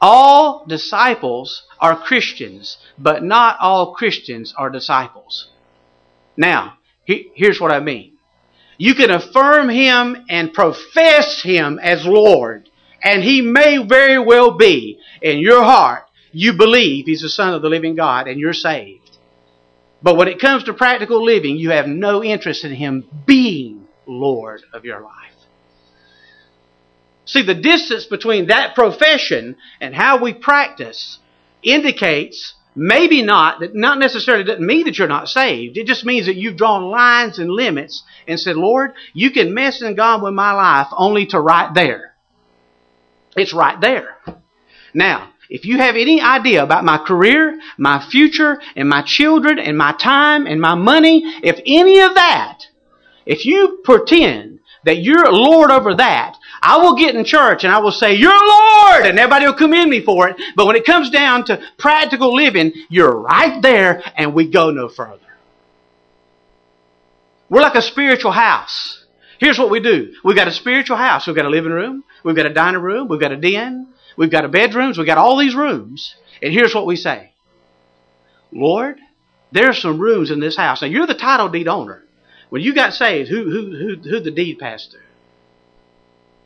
All 0.00 0.64
disciples 0.66 1.62
are 1.78 1.96
Christians, 1.96 2.78
but 2.98 3.22
not 3.22 3.58
all 3.60 3.94
Christians 3.94 4.52
are 4.56 4.70
disciples. 4.70 5.48
Now, 6.36 6.78
here's 7.04 7.60
what 7.60 7.70
I 7.70 7.80
mean. 7.80 8.14
You 8.78 8.94
can 8.94 9.10
affirm 9.10 9.68
Him 9.68 10.24
and 10.28 10.52
profess 10.52 11.42
Him 11.42 11.78
as 11.80 12.04
Lord, 12.04 12.68
and 13.02 13.22
he 13.22 13.42
may 13.42 13.78
very 13.78 14.18
well 14.18 14.56
be 14.56 14.98
in 15.20 15.38
your 15.38 15.62
heart, 15.62 16.04
you 16.32 16.52
believe 16.52 17.06
he's 17.06 17.22
the 17.22 17.28
Son 17.28 17.52
of 17.52 17.62
the 17.62 17.68
living 17.68 17.94
God 17.94 18.26
and 18.26 18.40
you're 18.40 18.52
saved. 18.52 19.01
But 20.02 20.16
when 20.16 20.28
it 20.28 20.40
comes 20.40 20.64
to 20.64 20.74
practical 20.74 21.24
living, 21.24 21.56
you 21.56 21.70
have 21.70 21.86
no 21.86 22.22
interest 22.24 22.64
in 22.64 22.74
him 22.74 23.04
being 23.26 23.86
Lord 24.06 24.62
of 24.72 24.84
your 24.84 25.00
life. 25.00 25.32
See, 27.24 27.42
the 27.42 27.54
distance 27.54 28.04
between 28.06 28.48
that 28.48 28.74
profession 28.74 29.56
and 29.80 29.94
how 29.94 30.20
we 30.20 30.34
practice 30.34 31.18
indicates 31.62 32.54
maybe 32.74 33.22
not, 33.22 33.60
that 33.60 33.74
not 33.74 33.98
necessarily 33.98 34.44
doesn't 34.44 34.66
mean 34.66 34.84
that 34.84 34.98
you're 34.98 35.06
not 35.06 35.28
saved. 35.28 35.76
It 35.76 35.86
just 35.86 36.04
means 36.04 36.26
that 36.26 36.36
you've 36.36 36.56
drawn 36.56 36.90
lines 36.90 37.38
and 37.38 37.50
limits 37.50 38.02
and 38.26 38.40
said, 38.40 38.56
Lord, 38.56 38.94
you 39.12 39.30
can 39.30 39.54
mess 39.54 39.82
in 39.82 39.94
God 39.94 40.22
with 40.22 40.34
my 40.34 40.52
life 40.52 40.88
only 40.92 41.26
to 41.26 41.40
right 41.40 41.72
there. 41.74 42.14
It's 43.36 43.52
right 43.52 43.80
there. 43.80 44.16
Now, 44.94 45.31
if 45.52 45.66
you 45.66 45.76
have 45.76 45.96
any 45.96 46.18
idea 46.18 46.62
about 46.62 46.82
my 46.82 46.96
career, 46.96 47.60
my 47.76 48.02
future, 48.02 48.58
and 48.74 48.88
my 48.88 49.02
children, 49.02 49.58
and 49.58 49.76
my 49.76 49.92
time, 49.92 50.46
and 50.46 50.58
my 50.58 50.74
money, 50.74 51.20
if 51.42 51.60
any 51.66 52.00
of 52.00 52.14
that, 52.14 52.60
if 53.26 53.44
you 53.44 53.82
pretend 53.84 54.60
that 54.84 55.02
you're 55.02 55.30
Lord 55.30 55.70
over 55.70 55.94
that, 55.96 56.38
I 56.62 56.78
will 56.78 56.96
get 56.96 57.14
in 57.14 57.26
church 57.26 57.64
and 57.64 57.72
I 57.72 57.80
will 57.80 57.92
say, 57.92 58.14
You're 58.14 58.32
Lord! 58.32 59.04
And 59.04 59.18
everybody 59.18 59.44
will 59.44 59.52
commend 59.52 59.90
me 59.90 60.02
for 60.02 60.30
it. 60.30 60.40
But 60.56 60.66
when 60.66 60.74
it 60.74 60.86
comes 60.86 61.10
down 61.10 61.44
to 61.44 61.60
practical 61.76 62.34
living, 62.34 62.72
you're 62.88 63.14
right 63.14 63.60
there 63.60 64.02
and 64.16 64.32
we 64.32 64.50
go 64.50 64.70
no 64.70 64.88
further. 64.88 65.18
We're 67.50 67.60
like 67.60 67.74
a 67.74 67.82
spiritual 67.82 68.32
house. 68.32 69.04
Here's 69.38 69.58
what 69.58 69.68
we 69.68 69.80
do. 69.80 70.14
We've 70.24 70.34
got 70.34 70.48
a 70.48 70.52
spiritual 70.52 70.96
house. 70.96 71.26
We've 71.26 71.36
got 71.36 71.44
a 71.44 71.50
living 71.50 71.72
room. 71.72 72.04
We've 72.24 72.36
got 72.36 72.46
a 72.46 72.54
dining 72.54 72.80
room. 72.80 73.08
We've 73.08 73.20
got 73.20 73.32
a 73.32 73.36
den. 73.36 73.91
We've 74.16 74.30
got 74.30 74.44
a 74.44 74.48
bedrooms. 74.48 74.98
We've 74.98 75.06
got 75.06 75.18
all 75.18 75.36
these 75.36 75.54
rooms. 75.54 76.14
And 76.42 76.52
here's 76.52 76.74
what 76.74 76.86
we 76.86 76.96
say. 76.96 77.32
Lord, 78.50 78.98
there's 79.50 79.80
some 79.80 79.98
rooms 79.98 80.30
in 80.30 80.40
this 80.40 80.56
house. 80.56 80.82
Now 80.82 80.88
you're 80.88 81.06
the 81.06 81.14
title 81.14 81.48
deed 81.48 81.68
owner. 81.68 82.02
When 82.50 82.62
you 82.62 82.74
got 82.74 82.92
saved, 82.92 83.30
who, 83.30 83.44
who, 83.44 83.76
who, 83.76 84.10
who 84.10 84.20
the 84.20 84.30
deed 84.30 84.58
passed 84.58 84.90
through? 84.90 85.00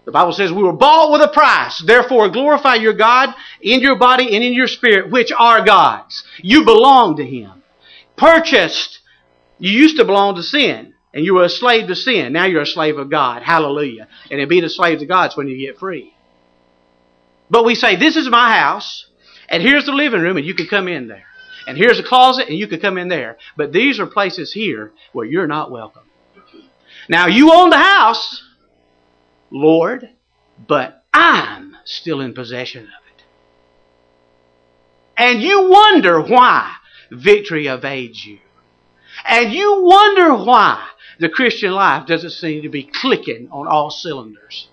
The 0.05 0.12
Bible 0.12 0.33
says 0.33 0.52
we 0.52 0.62
were 0.62 0.72
bought 0.72 1.11
with 1.11 1.20
a 1.20 1.33
price. 1.33 1.83
Therefore 1.85 2.29
glorify 2.29 2.76
your 2.76 2.92
God 2.92 3.35
in 3.61 3.81
your 3.81 3.96
body 3.96 4.37
and 4.37 4.44
in 4.44 4.52
your 4.52 4.68
spirit, 4.68 5.11
which 5.11 5.33
are 5.37 5.64
God's. 5.64 6.22
You 6.38 6.64
belong 6.64 7.16
to 7.16 7.26
Him. 7.26 7.64
Purchased. 8.16 9.00
You 9.59 9.72
used 9.72 9.96
to 9.96 10.05
belong 10.05 10.37
to 10.37 10.44
sin. 10.44 10.94
And 11.12 11.24
you 11.24 11.35
were 11.35 11.44
a 11.44 11.48
slave 11.48 11.88
to 11.88 11.96
sin. 11.96 12.33
Now 12.33 12.44
you're 12.44 12.62
a 12.62 12.66
slave 12.66 12.98
of 12.98 13.11
God. 13.11 13.42
Hallelujah. 13.42 14.07
And 14.31 14.38
to 14.38 14.46
be 14.46 14.61
the 14.61 14.68
slave 14.68 15.02
of 15.02 15.09
God 15.09 15.33
is 15.33 15.37
when 15.37 15.48
you 15.48 15.59
get 15.59 15.79
free. 15.79 16.14
But 17.48 17.64
we 17.64 17.74
say, 17.74 17.96
this 17.96 18.16
is 18.16 18.28
my 18.28 18.56
house, 18.56 19.06
and 19.48 19.62
here's 19.62 19.87
the 19.87 19.92
living 19.92 20.20
room, 20.20 20.37
and 20.37 20.46
you 20.46 20.54
can 20.54 20.66
come 20.66 20.88
in 20.88 21.09
there. 21.09 21.24
And 21.66 21.76
here's 21.76 21.98
a 21.98 22.02
closet, 22.02 22.48
and 22.48 22.59
you 22.59 22.66
can 22.66 22.80
come 22.80 22.98
in 22.98 23.09
there. 23.09 23.38
But 23.56 23.72
these 23.72 23.98
are 23.98 24.06
places 24.06 24.52
here 24.52 24.92
where 25.12 25.26
you're 25.26 25.46
not 25.46 25.70
welcome. 25.70 26.02
Now 27.09 27.26
you 27.26 27.52
own 27.52 27.70
the 27.70 27.78
house, 27.78 28.42
Lord, 29.50 30.09
but 30.66 31.04
I'm 31.12 31.76
still 31.85 32.20
in 32.20 32.35
possession 32.35 32.85
of 32.85 32.88
it. 32.88 33.24
And 35.16 35.42
you 35.42 35.70
wonder 35.70 36.20
why 36.20 36.74
victory 37.11 37.66
evades 37.68 38.24
you. 38.24 38.38
And 39.24 39.52
you 39.52 39.82
wonder 39.82 40.35
why 40.35 40.87
the 41.18 41.28
Christian 41.28 41.72
life 41.72 42.06
doesn't 42.06 42.30
seem 42.30 42.62
to 42.62 42.68
be 42.68 42.82
clicking 42.82 43.48
on 43.50 43.66
all 43.66 43.90
cylinders. 43.90 44.68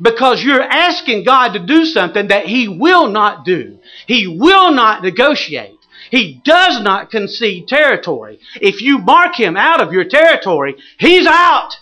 Because 0.00 0.44
you're 0.44 0.62
asking 0.62 1.24
God 1.24 1.54
to 1.54 1.58
do 1.58 1.86
something 1.86 2.28
that 2.28 2.46
He 2.46 2.68
will 2.68 3.08
not 3.08 3.44
do. 3.44 3.78
He 4.06 4.26
will 4.26 4.72
not 4.72 5.02
negotiate. 5.02 5.78
He 6.10 6.40
does 6.44 6.80
not 6.80 7.10
concede 7.10 7.66
territory. 7.66 8.38
If 8.60 8.82
you 8.82 8.98
mark 8.98 9.34
Him 9.34 9.56
out 9.56 9.80
of 9.80 9.92
your 9.92 10.04
territory, 10.04 10.76
He's 10.98 11.26
out. 11.26 11.78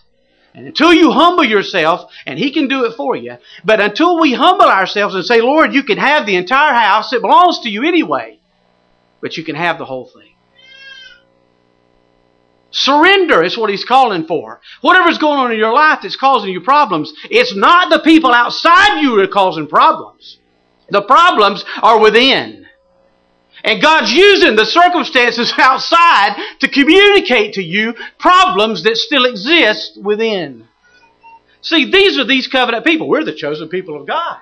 And 0.55 0.68
until 0.68 0.92
you 0.92 1.11
humble 1.11 1.44
yourself, 1.44 2.12
and 2.24 2.38
He 2.38 2.53
can 2.53 2.68
do 2.68 2.85
it 2.85 2.94
for 2.96 3.16
you, 3.16 3.38
but 3.64 3.81
until 3.81 4.20
we 4.20 4.33
humble 4.33 4.66
ourselves 4.66 5.16
and 5.16 5.24
say, 5.24 5.40
Lord, 5.40 5.74
you 5.74 5.83
can 5.83 5.98
have 5.98 6.27
the 6.27 6.37
entire 6.37 6.72
house, 6.72 7.12
it 7.12 7.20
belongs 7.20 7.61
to 7.61 7.70
you 7.70 7.83
anyway, 7.83 8.38
but 9.20 9.37
you 9.37 9.42
can 9.42 9.57
have 9.57 9.79
the 9.79 9.85
whole 9.85 10.07
thing. 10.07 10.34
Surrender 12.75 13.45
is 13.45 13.57
what 13.57 13.71
he's 13.71 13.85
calling 13.85 14.27
for. 14.27 14.61
Whatever's 14.81 15.19
going 15.19 15.39
on 15.39 15.53
in 15.53 15.59
your 15.59 15.73
life 15.73 16.01
that's 16.03 16.17
causing 16.17 16.51
you 16.51 16.61
problems, 16.61 17.13
it's 17.31 17.55
not 17.55 17.89
the 17.89 18.01
people 18.01 18.33
outside 18.33 19.01
you 19.01 19.17
that 19.17 19.29
are 19.29 19.33
causing 19.33 19.69
problems. 19.69 20.39
The 20.91 21.03
problems 21.03 21.65
are 21.83 22.01
within. 22.01 22.67
And 23.63 23.81
God's 23.81 24.13
using 24.13 24.57
the 24.57 24.67
circumstances 24.67 25.53
outside 25.59 26.35
to 26.59 26.69
communicate 26.69 27.55
to 27.55 27.63
you 27.63 27.95
problems 28.19 28.83
that 28.83 28.97
still 28.97 29.25
exist 29.25 29.97
within. 30.03 30.67
See, 31.63 31.93
these 31.93 32.19
are 32.19 32.25
these 32.25 32.49
covenant 32.49 32.85
people. 32.85 33.09
We're 33.09 33.25
the 33.25 33.37
chosen 33.37 33.69
people 33.69 33.99
of 34.01 34.05
God. 34.05 34.39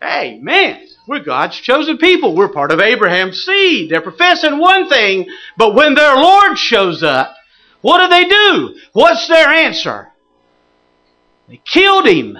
Man, 0.00 0.88
we're 1.06 1.20
God's 1.20 1.56
chosen 1.56 1.98
people. 1.98 2.34
We're 2.34 2.48
part 2.48 2.72
of 2.72 2.80
Abraham's 2.80 3.44
seed. 3.44 3.90
They're 3.90 4.00
professing 4.00 4.58
one 4.58 4.88
thing, 4.88 5.28
but 5.56 5.74
when 5.74 5.94
their 5.94 6.16
Lord 6.16 6.58
shows 6.58 7.02
up, 7.02 7.34
what 7.80 8.02
do 8.02 8.08
they 8.08 8.24
do? 8.24 8.80
What's 8.92 9.28
their 9.28 9.48
answer? 9.48 10.08
They 11.48 11.60
killed 11.64 12.06
him. 12.06 12.36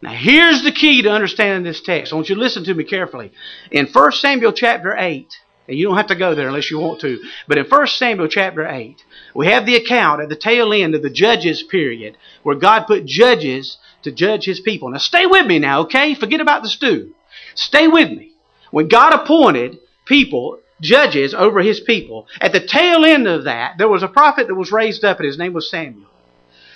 Now 0.00 0.12
here's 0.12 0.62
the 0.62 0.72
key 0.72 1.02
to 1.02 1.10
understanding 1.10 1.64
this 1.64 1.80
text. 1.80 2.12
I 2.12 2.16
want 2.16 2.28
you 2.28 2.34
to 2.34 2.40
listen 2.40 2.64
to 2.64 2.74
me 2.74 2.84
carefully. 2.84 3.32
In 3.70 3.86
1 3.86 4.12
Samuel 4.12 4.52
chapter 4.52 4.96
8, 4.96 5.32
and 5.68 5.76
you 5.76 5.86
don't 5.86 5.96
have 5.96 6.06
to 6.06 6.16
go 6.16 6.34
there 6.34 6.48
unless 6.48 6.70
you 6.70 6.78
want 6.78 7.00
to, 7.00 7.20
but 7.46 7.58
in 7.58 7.66
1 7.66 7.86
Samuel 7.88 8.28
chapter 8.28 8.66
8, 8.66 9.04
we 9.34 9.46
have 9.46 9.66
the 9.66 9.76
account 9.76 10.22
at 10.22 10.28
the 10.28 10.36
tail 10.36 10.72
end 10.72 10.94
of 10.94 11.02
the 11.02 11.10
judges 11.10 11.62
period 11.62 12.16
where 12.42 12.56
God 12.56 12.86
put 12.86 13.04
judges 13.04 13.76
to 14.08 14.14
judge 14.14 14.44
his 14.44 14.60
people. 14.60 14.90
Now 14.90 14.98
stay 14.98 15.26
with 15.26 15.46
me 15.46 15.58
now, 15.58 15.82
okay? 15.82 16.14
Forget 16.14 16.40
about 16.40 16.62
the 16.62 16.68
stew. 16.68 17.14
Stay 17.54 17.88
with 17.88 18.10
me. 18.10 18.32
When 18.70 18.88
God 18.88 19.12
appointed 19.14 19.78
people, 20.04 20.58
judges 20.80 21.34
over 21.34 21.60
his 21.60 21.80
people, 21.80 22.26
at 22.40 22.52
the 22.52 22.66
tail 22.66 23.04
end 23.04 23.26
of 23.26 23.44
that, 23.44 23.78
there 23.78 23.88
was 23.88 24.02
a 24.02 24.08
prophet 24.08 24.46
that 24.46 24.54
was 24.54 24.72
raised 24.72 25.04
up 25.04 25.18
and 25.18 25.26
his 25.26 25.38
name 25.38 25.52
was 25.52 25.70
Samuel. 25.70 26.08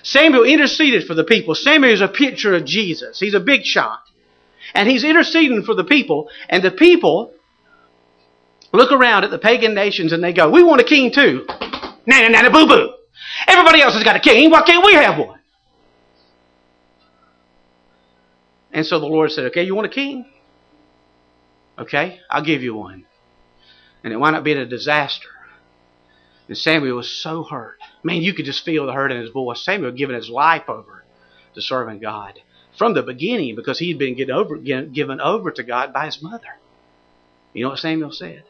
Samuel 0.02 0.44
interceded 0.44 1.04
for 1.06 1.14
the 1.14 1.24
people. 1.24 1.54
Samuel 1.54 1.92
is 1.92 2.00
a 2.00 2.08
picture 2.08 2.54
of 2.54 2.64
Jesus. 2.64 3.20
He's 3.20 3.34
a 3.34 3.40
big 3.40 3.64
shot. 3.64 4.00
And 4.74 4.88
he's 4.88 5.04
interceding 5.04 5.62
for 5.64 5.74
the 5.74 5.84
people, 5.84 6.30
and 6.48 6.62
the 6.62 6.70
people 6.70 7.34
look 8.72 8.90
around 8.90 9.24
at 9.24 9.30
the 9.30 9.38
pagan 9.38 9.74
nations 9.74 10.12
and 10.12 10.22
they 10.22 10.32
go, 10.32 10.48
We 10.48 10.62
want 10.62 10.80
a 10.80 10.84
king 10.84 11.12
too. 11.12 11.46
Nana, 12.06 12.30
nana, 12.30 12.50
boo 12.50 12.66
boo. 12.66 12.94
Everybody 13.46 13.82
else 13.82 13.94
has 13.94 14.04
got 14.04 14.16
a 14.16 14.20
king. 14.20 14.50
Why 14.50 14.62
can't 14.62 14.84
we 14.84 14.94
have 14.94 15.18
one? 15.18 15.40
And 18.72 18.86
so 18.86 18.98
the 18.98 19.06
Lord 19.06 19.30
said, 19.30 19.46
Okay, 19.46 19.64
you 19.64 19.74
want 19.74 19.86
a 19.86 19.94
king? 19.94 20.26
Okay, 21.78 22.20
I'll 22.30 22.44
give 22.44 22.62
you 22.62 22.74
one. 22.74 23.04
And 24.04 24.12
it 24.12 24.16
wound 24.16 24.36
up 24.36 24.44
being 24.44 24.58
a 24.58 24.66
disaster. 24.66 25.28
And 26.48 26.58
Samuel 26.58 26.96
was 26.96 27.10
so 27.10 27.44
hurt. 27.44 27.78
Man, 28.02 28.22
you 28.22 28.34
could 28.34 28.44
just 28.44 28.64
feel 28.64 28.86
the 28.86 28.92
hurt 28.92 29.12
in 29.12 29.20
his 29.20 29.30
voice. 29.30 29.64
Samuel 29.64 29.92
given 29.92 30.16
his 30.16 30.28
life 30.28 30.68
over 30.68 31.04
to 31.54 31.62
serving 31.62 32.00
God 32.00 32.40
from 32.76 32.94
the 32.94 33.02
beginning 33.02 33.54
because 33.54 33.78
he 33.78 33.88
had 33.88 33.98
been 33.98 34.30
over, 34.30 34.56
given 34.56 35.20
over 35.20 35.50
to 35.50 35.62
God 35.62 35.92
by 35.92 36.06
his 36.06 36.22
mother. 36.22 36.58
You 37.52 37.64
know 37.64 37.70
what 37.70 37.78
Samuel 37.78 38.12
said? 38.12 38.44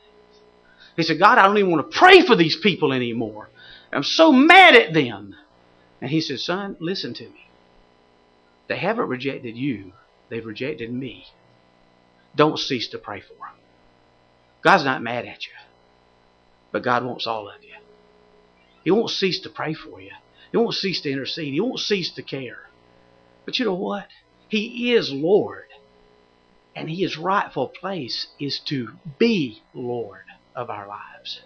He 0.97 1.03
said, 1.03 1.19
God, 1.19 1.39
I 1.39 1.45
don't 1.45 1.59
even 1.59 1.71
want 1.71 1.91
to 1.91 1.99
pray 1.99 2.25
for 2.25 2.37
these 2.37 2.57
people 2.57 2.93
anymore. 2.93 3.49
I'm 3.93 4.03
so 4.03 4.33
mad 4.33 4.75
at 4.75 4.95
them. 4.95 5.35
And 6.01 6.11
he 6.11 6.21
said, 6.21 6.41
Son, 6.41 6.77
listen 6.81 7.15
to 7.15 7.25
me. 7.25 7.47
They 8.69 8.77
haven't 8.77 9.09
rejected 9.09 9.57
you, 9.57 9.93
they've 10.33 10.47
rejected 10.47 10.91
me. 10.91 11.27
Don't 12.35 12.59
cease 12.59 12.89
to 12.89 12.99
pray 12.99 13.21
for 13.21 13.35
them. 13.35 13.55
God's 14.63 14.85
not 14.85 15.03
mad 15.03 15.27
at 15.27 15.45
you, 15.45 15.53
but 16.71 16.83
God 16.83 17.05
wants 17.05 17.27
all 17.27 17.49
of 17.49 17.63
you. 17.63 17.75
He 18.83 18.91
won't 18.91 19.11
cease 19.11 19.41
to 19.41 19.51
pray 19.51 19.75
for 19.75 20.01
you. 20.01 20.13
He 20.51 20.57
won't 20.57 20.75
cease 20.75 21.03
to 21.03 21.11
intercede. 21.11 21.53
He 21.53 21.61
won't 21.61 21.81
cease 21.81 22.11
to 22.13 22.23
care. 22.23 22.61
But 23.45 23.59
you 23.59 23.67
know 23.67 23.75
what? 23.75 24.07
He 24.49 24.95
is 24.95 25.13
Lord. 25.13 25.67
And 26.75 26.89
His 26.89 27.19
rightful 27.19 27.69
place 27.69 28.29
is 28.41 28.59
to 28.67 28.93
be 29.19 29.63
Lord 29.75 30.25
of 30.57 30.71
our 30.71 30.89
lives. 30.89 31.43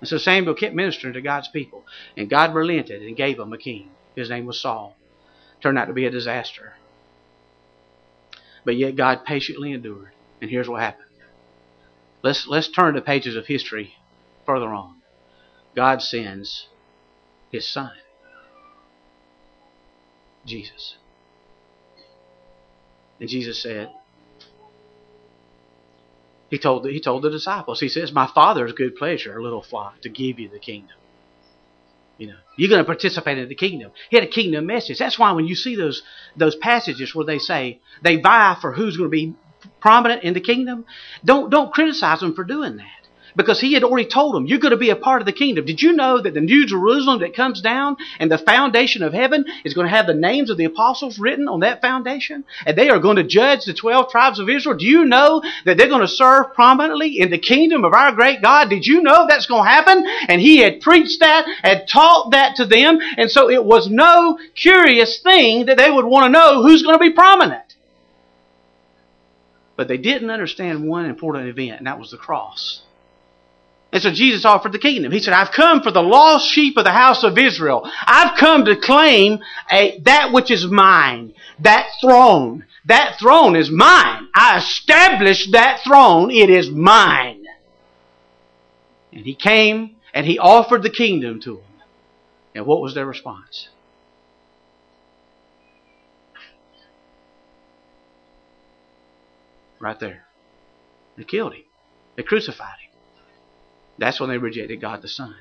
And 0.00 0.08
so 0.08 0.18
Samuel 0.18 0.54
kept 0.54 0.74
ministering 0.74 1.14
to 1.14 1.22
God's 1.22 1.48
people. 1.48 1.84
And 2.16 2.28
God 2.28 2.54
relented 2.54 3.02
and 3.02 3.16
gave 3.16 3.38
him 3.38 3.52
a 3.52 3.58
king. 3.58 3.90
His 4.14 4.30
name 4.30 4.46
was 4.46 4.60
Saul. 4.60 4.96
Turned 5.60 5.78
out 5.78 5.86
to 5.86 5.92
be 5.92 6.06
a 6.06 6.10
disaster. 6.10 6.74
But 8.64 8.76
yet 8.76 8.96
God 8.96 9.24
patiently 9.24 9.72
endured. 9.72 10.12
And 10.40 10.50
here's 10.50 10.68
what 10.68 10.80
happened. 10.80 11.08
Let's, 12.22 12.46
let's 12.46 12.68
turn 12.68 12.94
to 12.94 13.00
pages 13.00 13.36
of 13.36 13.46
history 13.46 13.94
further 14.46 14.68
on. 14.68 14.96
God 15.74 16.00
sends 16.00 16.68
His 17.50 17.66
Son, 17.66 17.92
Jesus. 20.46 20.96
And 23.20 23.28
Jesus 23.28 23.60
said, 23.60 23.90
he 26.54 26.58
told, 26.58 26.86
he 26.86 27.00
told 27.00 27.22
the 27.22 27.30
disciples, 27.30 27.80
He 27.80 27.88
says, 27.88 28.12
My 28.12 28.28
Father's 28.28 28.72
good 28.72 28.94
pleasure, 28.94 29.42
little 29.42 29.60
flock, 29.60 30.00
to 30.02 30.08
give 30.08 30.38
you 30.38 30.48
the 30.48 30.60
kingdom. 30.60 30.96
You 32.18 32.28
know, 32.28 32.36
you're 32.56 32.68
going 32.68 32.80
to 32.80 32.86
participate 32.86 33.38
in 33.38 33.48
the 33.48 33.54
kingdom. 33.54 33.90
He 34.10 34.16
had 34.16 34.24
a 34.24 34.30
kingdom 34.30 34.66
message. 34.66 34.98
That's 34.98 35.18
why 35.18 35.32
when 35.32 35.46
you 35.46 35.54
see 35.54 35.74
those 35.74 36.02
those 36.36 36.54
passages 36.56 37.14
where 37.14 37.26
they 37.26 37.38
say 37.38 37.80
they 38.02 38.16
vie 38.16 38.56
for 38.60 38.72
who's 38.72 38.96
going 38.96 39.10
to 39.10 39.10
be 39.10 39.34
prominent 39.80 40.22
in 40.22 40.34
the 40.34 40.40
kingdom, 40.40 40.84
don't 41.24 41.50
don't 41.50 41.72
criticize 41.72 42.20
them 42.20 42.34
for 42.34 42.44
doing 42.44 42.76
that. 42.76 43.03
Because 43.36 43.60
he 43.60 43.72
had 43.72 43.82
already 43.82 44.08
told 44.08 44.34
them, 44.34 44.46
you're 44.46 44.60
going 44.60 44.70
to 44.70 44.76
be 44.76 44.90
a 44.90 44.96
part 44.96 45.20
of 45.20 45.26
the 45.26 45.32
kingdom. 45.32 45.66
Did 45.66 45.82
you 45.82 45.92
know 45.92 46.20
that 46.20 46.34
the 46.34 46.40
New 46.40 46.66
Jerusalem 46.66 47.18
that 47.20 47.34
comes 47.34 47.60
down 47.60 47.96
and 48.20 48.30
the 48.30 48.38
foundation 48.38 49.02
of 49.02 49.12
heaven 49.12 49.44
is 49.64 49.74
going 49.74 49.88
to 49.88 49.96
have 49.96 50.06
the 50.06 50.14
names 50.14 50.50
of 50.50 50.56
the 50.56 50.66
apostles 50.66 51.18
written 51.18 51.48
on 51.48 51.60
that 51.60 51.80
foundation? 51.80 52.44
And 52.64 52.78
they 52.78 52.90
are 52.90 53.00
going 53.00 53.16
to 53.16 53.24
judge 53.24 53.64
the 53.64 53.74
12 53.74 54.10
tribes 54.10 54.38
of 54.38 54.48
Israel. 54.48 54.76
Do 54.76 54.86
you 54.86 55.04
know 55.04 55.42
that 55.64 55.76
they're 55.76 55.88
going 55.88 56.00
to 56.00 56.08
serve 56.08 56.54
prominently 56.54 57.18
in 57.18 57.30
the 57.30 57.38
kingdom 57.38 57.84
of 57.84 57.92
our 57.92 58.12
great 58.12 58.40
God? 58.40 58.70
Did 58.70 58.86
you 58.86 59.02
know 59.02 59.26
that's 59.28 59.46
going 59.46 59.64
to 59.64 59.68
happen? 59.68 60.04
And 60.28 60.40
he 60.40 60.58
had 60.58 60.80
preached 60.80 61.18
that, 61.18 61.46
had 61.62 61.88
taught 61.88 62.30
that 62.30 62.56
to 62.56 62.66
them. 62.66 63.00
And 63.16 63.28
so 63.28 63.50
it 63.50 63.64
was 63.64 63.90
no 63.90 64.38
curious 64.54 65.20
thing 65.20 65.66
that 65.66 65.76
they 65.76 65.90
would 65.90 66.04
want 66.04 66.26
to 66.26 66.30
know 66.30 66.62
who's 66.62 66.84
going 66.84 66.94
to 66.94 67.04
be 67.04 67.12
prominent. 67.12 67.74
But 69.76 69.88
they 69.88 69.98
didn't 69.98 70.30
understand 70.30 70.86
one 70.86 71.06
important 71.06 71.48
event, 71.48 71.78
and 71.78 71.88
that 71.88 71.98
was 71.98 72.12
the 72.12 72.16
cross. 72.16 72.83
And 73.94 74.02
so 74.02 74.10
Jesus 74.10 74.44
offered 74.44 74.72
the 74.72 74.80
kingdom. 74.80 75.12
He 75.12 75.20
said, 75.20 75.34
I've 75.34 75.52
come 75.52 75.80
for 75.80 75.92
the 75.92 76.02
lost 76.02 76.48
sheep 76.48 76.76
of 76.76 76.82
the 76.82 76.90
house 76.90 77.22
of 77.22 77.38
Israel. 77.38 77.88
I've 78.04 78.36
come 78.36 78.64
to 78.64 78.74
claim 78.74 79.38
a, 79.70 80.00
that 80.00 80.32
which 80.32 80.50
is 80.50 80.66
mine, 80.66 81.32
that 81.60 81.88
throne. 82.00 82.66
That 82.86 83.20
throne 83.20 83.54
is 83.54 83.70
mine. 83.70 84.26
I 84.34 84.58
established 84.58 85.52
that 85.52 85.82
throne. 85.84 86.32
It 86.32 86.50
is 86.50 86.68
mine. 86.70 87.44
And 89.12 89.24
he 89.24 89.36
came 89.36 89.94
and 90.12 90.26
he 90.26 90.40
offered 90.40 90.82
the 90.82 90.90
kingdom 90.90 91.40
to 91.42 91.54
them. 91.54 91.86
And 92.52 92.66
what 92.66 92.82
was 92.82 92.96
their 92.96 93.06
response? 93.06 93.68
Right 99.78 100.00
there. 100.00 100.24
They 101.16 101.22
killed 101.22 101.54
him. 101.54 101.62
They 102.16 102.24
crucified 102.24 102.80
him. 102.80 102.93
That's 103.98 104.20
when 104.20 104.30
they 104.30 104.38
rejected 104.38 104.80
God 104.80 105.02
the 105.02 105.08
Son. 105.08 105.34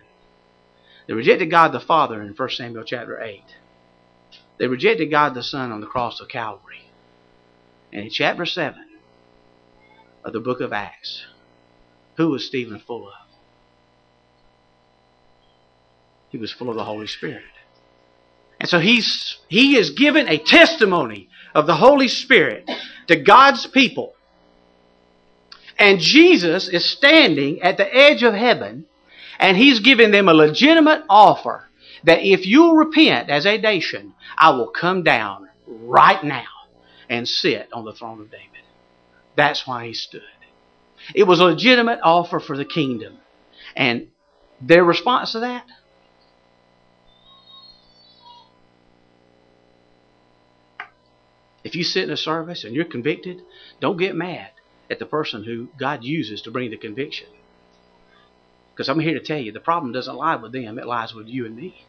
They 1.07 1.13
rejected 1.13 1.49
God 1.49 1.71
the 1.71 1.79
Father 1.79 2.21
in 2.21 2.33
1 2.33 2.49
Samuel 2.49 2.83
chapter 2.83 3.21
8. 3.21 3.41
They 4.57 4.67
rejected 4.67 5.11
God 5.11 5.33
the 5.33 5.43
Son 5.43 5.71
on 5.71 5.81
the 5.81 5.87
cross 5.87 6.19
of 6.19 6.29
Calvary. 6.29 6.89
And 7.91 8.03
in 8.03 8.09
chapter 8.09 8.45
7 8.45 8.87
of 10.23 10.33
the 10.33 10.39
book 10.39 10.61
of 10.61 10.71
Acts, 10.71 11.25
who 12.15 12.29
was 12.29 12.45
Stephen 12.45 12.79
full 12.79 13.07
of? 13.07 13.13
He 16.29 16.37
was 16.37 16.51
full 16.51 16.69
of 16.69 16.75
the 16.75 16.83
Holy 16.83 17.07
Spirit. 17.07 17.43
And 18.59 18.69
so 18.69 18.79
he's, 18.79 19.37
he 19.49 19.75
is 19.75 19.91
given 19.91 20.27
a 20.27 20.37
testimony 20.37 21.29
of 21.53 21.67
the 21.67 21.75
Holy 21.75 22.07
Spirit 22.07 22.69
to 23.07 23.15
God's 23.15 23.67
people. 23.67 24.13
And 25.84 26.00
Jesus 26.00 26.69
is 26.69 26.86
standing 26.86 27.62
at 27.62 27.76
the 27.76 27.93
edge 27.93 28.24
of 28.24 28.34
heaven 28.34 28.86
and 29.38 29.58
he's 29.58 29.82
giving 29.82 30.12
them 30.12 30.30
a 30.30 30.34
legitimate 30.34 31.04
offer 31.10 31.65
that 32.06 32.22
if 32.22 32.46
you'll 32.46 32.76
repent 32.76 33.30
as 33.30 33.46
a 33.46 33.58
nation, 33.58 34.13
I 34.38 34.52
will 34.52 34.69
come 34.69 35.04
down 35.04 35.50
right 35.67 36.24
now 36.24 36.48
and 37.10 37.28
sit 37.28 37.67
on 37.74 37.84
the 37.84 37.91
throne 37.91 38.22
of 38.22 38.32
David. 38.32 38.63
That's 39.36 39.67
why 39.67 39.88
he 39.88 39.93
stood. 39.93 40.22
It 41.13 41.24
was 41.24 41.41
a 41.41 41.46
legitimate 41.48 42.00
offer 42.02 42.39
for 42.39 42.56
the 42.56 42.63
kingdom. 42.63 43.17
And 43.76 44.08
their 44.62 44.86
response 44.86 45.34
to 45.34 45.41
that? 45.41 45.65
If 51.65 51.76
you 51.76 51.84
sit 51.84 52.06
in 52.06 52.10
a 52.10 52.15
service 52.15 52.63
and 52.63 52.74
you're 52.74 52.86
convicted, 52.86 53.41
don't 53.82 53.98
get 53.98 54.15
mad 54.15 54.52
at 54.89 55.00
the 55.00 55.06
person 55.06 55.43
who 55.43 55.69
God 55.78 56.04
uses 56.04 56.41
to 56.41 56.52
bring 56.52 56.72
the 56.72 56.78
conviction. 56.78 57.28
Because 58.74 58.89
I'm 58.89 59.00
here 59.00 59.13
to 59.13 59.26
tell 59.26 59.38
you, 59.38 59.52
the 59.52 59.60
problem 59.60 59.91
doesn't 59.91 60.15
lie 60.15 60.36
with 60.36 60.52
them, 60.52 60.80
it 60.80 60.88
lies 60.88 61.13
with 61.13 61.28
you 61.28 61.46
and 61.46 61.56
me. 61.56 61.86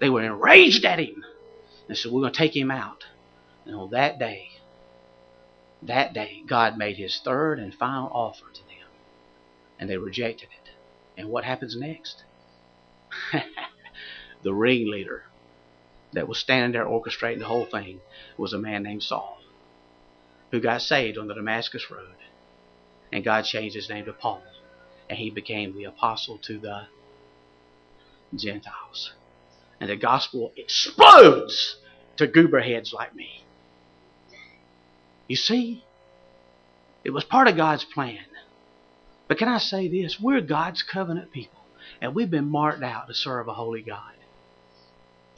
They 0.00 0.08
were 0.08 0.22
enraged 0.22 0.84
at 0.84 0.98
him. 0.98 1.24
And 1.88 1.96
said, 1.96 2.12
We're 2.12 2.20
going 2.20 2.32
to 2.32 2.38
take 2.38 2.56
him 2.56 2.70
out. 2.70 3.06
And 3.64 3.74
on 3.74 3.90
that 3.90 4.18
day, 4.18 4.50
that 5.82 6.12
day, 6.12 6.42
God 6.46 6.76
made 6.76 6.96
his 6.96 7.18
third 7.18 7.58
and 7.58 7.74
final 7.74 8.08
offer 8.12 8.44
to 8.52 8.60
them. 8.62 8.88
And 9.78 9.88
they 9.88 9.96
rejected 9.96 10.48
it. 10.52 10.70
And 11.16 11.28
what 11.28 11.44
happens 11.44 11.76
next? 11.76 12.24
the 14.42 14.52
ringleader 14.52 15.24
that 16.12 16.28
was 16.28 16.38
standing 16.38 16.72
there 16.72 16.84
orchestrating 16.84 17.38
the 17.38 17.46
whole 17.46 17.64
thing 17.64 18.00
was 18.36 18.52
a 18.52 18.58
man 18.58 18.82
named 18.82 19.02
Saul 19.02 19.37
who 20.50 20.60
got 20.60 20.82
saved 20.82 21.18
on 21.18 21.28
the 21.28 21.34
Damascus 21.34 21.90
Road. 21.90 22.14
And 23.12 23.24
God 23.24 23.42
changed 23.42 23.74
his 23.74 23.88
name 23.88 24.04
to 24.06 24.12
Paul. 24.12 24.42
And 25.08 25.18
he 25.18 25.30
became 25.30 25.76
the 25.76 25.84
apostle 25.84 26.38
to 26.38 26.58
the 26.58 26.86
Gentiles. 28.34 29.12
And 29.80 29.88
the 29.88 29.96
gospel 29.96 30.52
explodes 30.56 31.76
to 32.16 32.26
goober 32.26 32.60
heads 32.60 32.92
like 32.92 33.14
me. 33.14 33.44
You 35.28 35.36
see, 35.36 35.84
it 37.04 37.10
was 37.10 37.24
part 37.24 37.48
of 37.48 37.56
God's 37.56 37.84
plan. 37.84 38.24
But 39.28 39.38
can 39.38 39.48
I 39.48 39.58
say 39.58 39.88
this? 39.88 40.18
We're 40.18 40.40
God's 40.40 40.82
covenant 40.82 41.32
people, 41.32 41.60
and 42.00 42.14
we've 42.14 42.30
been 42.30 42.50
marked 42.50 42.82
out 42.82 43.06
to 43.08 43.14
serve 43.14 43.46
a 43.46 43.54
holy 43.54 43.82
God. 43.82 44.14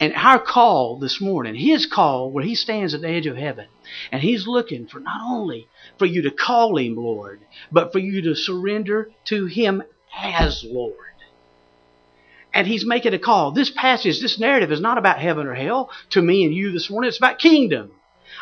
And 0.00 0.14
our 0.14 0.38
call 0.38 0.98
this 0.98 1.20
morning, 1.20 1.54
His 1.54 1.84
call, 1.84 2.30
where 2.30 2.42
He 2.42 2.54
stands 2.54 2.94
at 2.94 3.02
the 3.02 3.08
edge 3.08 3.26
of 3.26 3.36
heaven, 3.36 3.66
and 4.10 4.22
He's 4.22 4.46
looking 4.46 4.86
for 4.86 4.98
not 4.98 5.20
only 5.22 5.68
for 5.98 6.06
you 6.06 6.22
to 6.22 6.30
call 6.30 6.78
Him 6.78 6.96
Lord, 6.96 7.42
but 7.70 7.92
for 7.92 7.98
you 7.98 8.22
to 8.22 8.34
surrender 8.34 9.10
to 9.26 9.44
Him 9.44 9.82
as 10.18 10.64
Lord. 10.64 10.96
And 12.54 12.66
He's 12.66 12.86
making 12.86 13.12
a 13.12 13.18
call. 13.18 13.52
This 13.52 13.70
passage, 13.70 14.20
this 14.20 14.40
narrative 14.40 14.72
is 14.72 14.80
not 14.80 14.96
about 14.96 15.18
heaven 15.18 15.46
or 15.46 15.54
hell 15.54 15.90
to 16.10 16.22
me 16.22 16.46
and 16.46 16.54
you 16.54 16.72
this 16.72 16.88
morning. 16.88 17.08
It's 17.08 17.18
about 17.18 17.38
kingdom. 17.38 17.90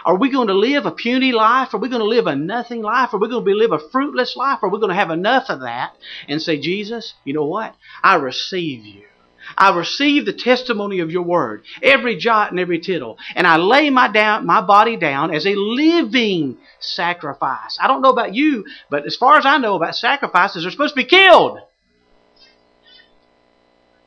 Are 0.05 0.17
we 0.17 0.31
going 0.31 0.49
to 0.49 0.55
live 0.55 0.87
a 0.87 0.93
puny 0.93 1.33
life? 1.33 1.75
Are 1.75 1.81
we 1.81 1.89
going 1.89 2.03
to 2.03 2.07
live 2.07 2.29
a 2.29 2.37
nothing 2.37 2.83
life? 2.83 3.13
Are 3.13 3.19
we 3.19 3.29
going 3.29 3.45
to 3.45 3.51
live 3.51 3.73
a 3.73 3.81
fruitless 3.91 4.37
life? 4.37 4.61
Are 4.63 4.69
we 4.69 4.79
going 4.79 4.91
to 4.91 4.95
have 4.95 5.11
enough 5.11 5.47
of 5.49 5.61
that 5.61 5.95
and 6.29 6.41
say, 6.41 6.61
Jesus, 6.61 7.15
you 7.25 7.35
know 7.35 7.47
what? 7.47 7.75
I 8.03 8.15
receive 8.15 8.85
you. 8.85 9.08
I 9.57 9.75
receive 9.77 10.27
the 10.27 10.33
testimony 10.33 11.01
of 11.01 11.11
your 11.11 11.23
word, 11.23 11.63
every 11.83 12.17
jot 12.17 12.51
and 12.51 12.61
every 12.61 12.79
tittle, 12.79 13.19
and 13.35 13.47
I 13.47 13.57
lay 13.57 13.91
my 13.91 14.09
down 14.09 14.47
my 14.47 14.61
body 14.61 14.97
down 14.97 15.35
as 15.35 15.47
a 15.47 15.55
living 15.55 16.59
sacrifice. 16.81 17.79
I 17.81 17.87
don't 17.87 18.03
know 18.03 18.11
about 18.11 18.35
you, 18.35 18.65
but 18.91 19.07
as 19.07 19.17
far 19.17 19.39
as 19.39 19.47
I 19.47 19.59
know 19.59 19.75
about 19.75 19.97
sacrifices, 19.97 20.63
they're 20.63 20.71
supposed 20.71 20.95
to 20.95 21.03
be 21.03 21.05
killed. 21.05 21.59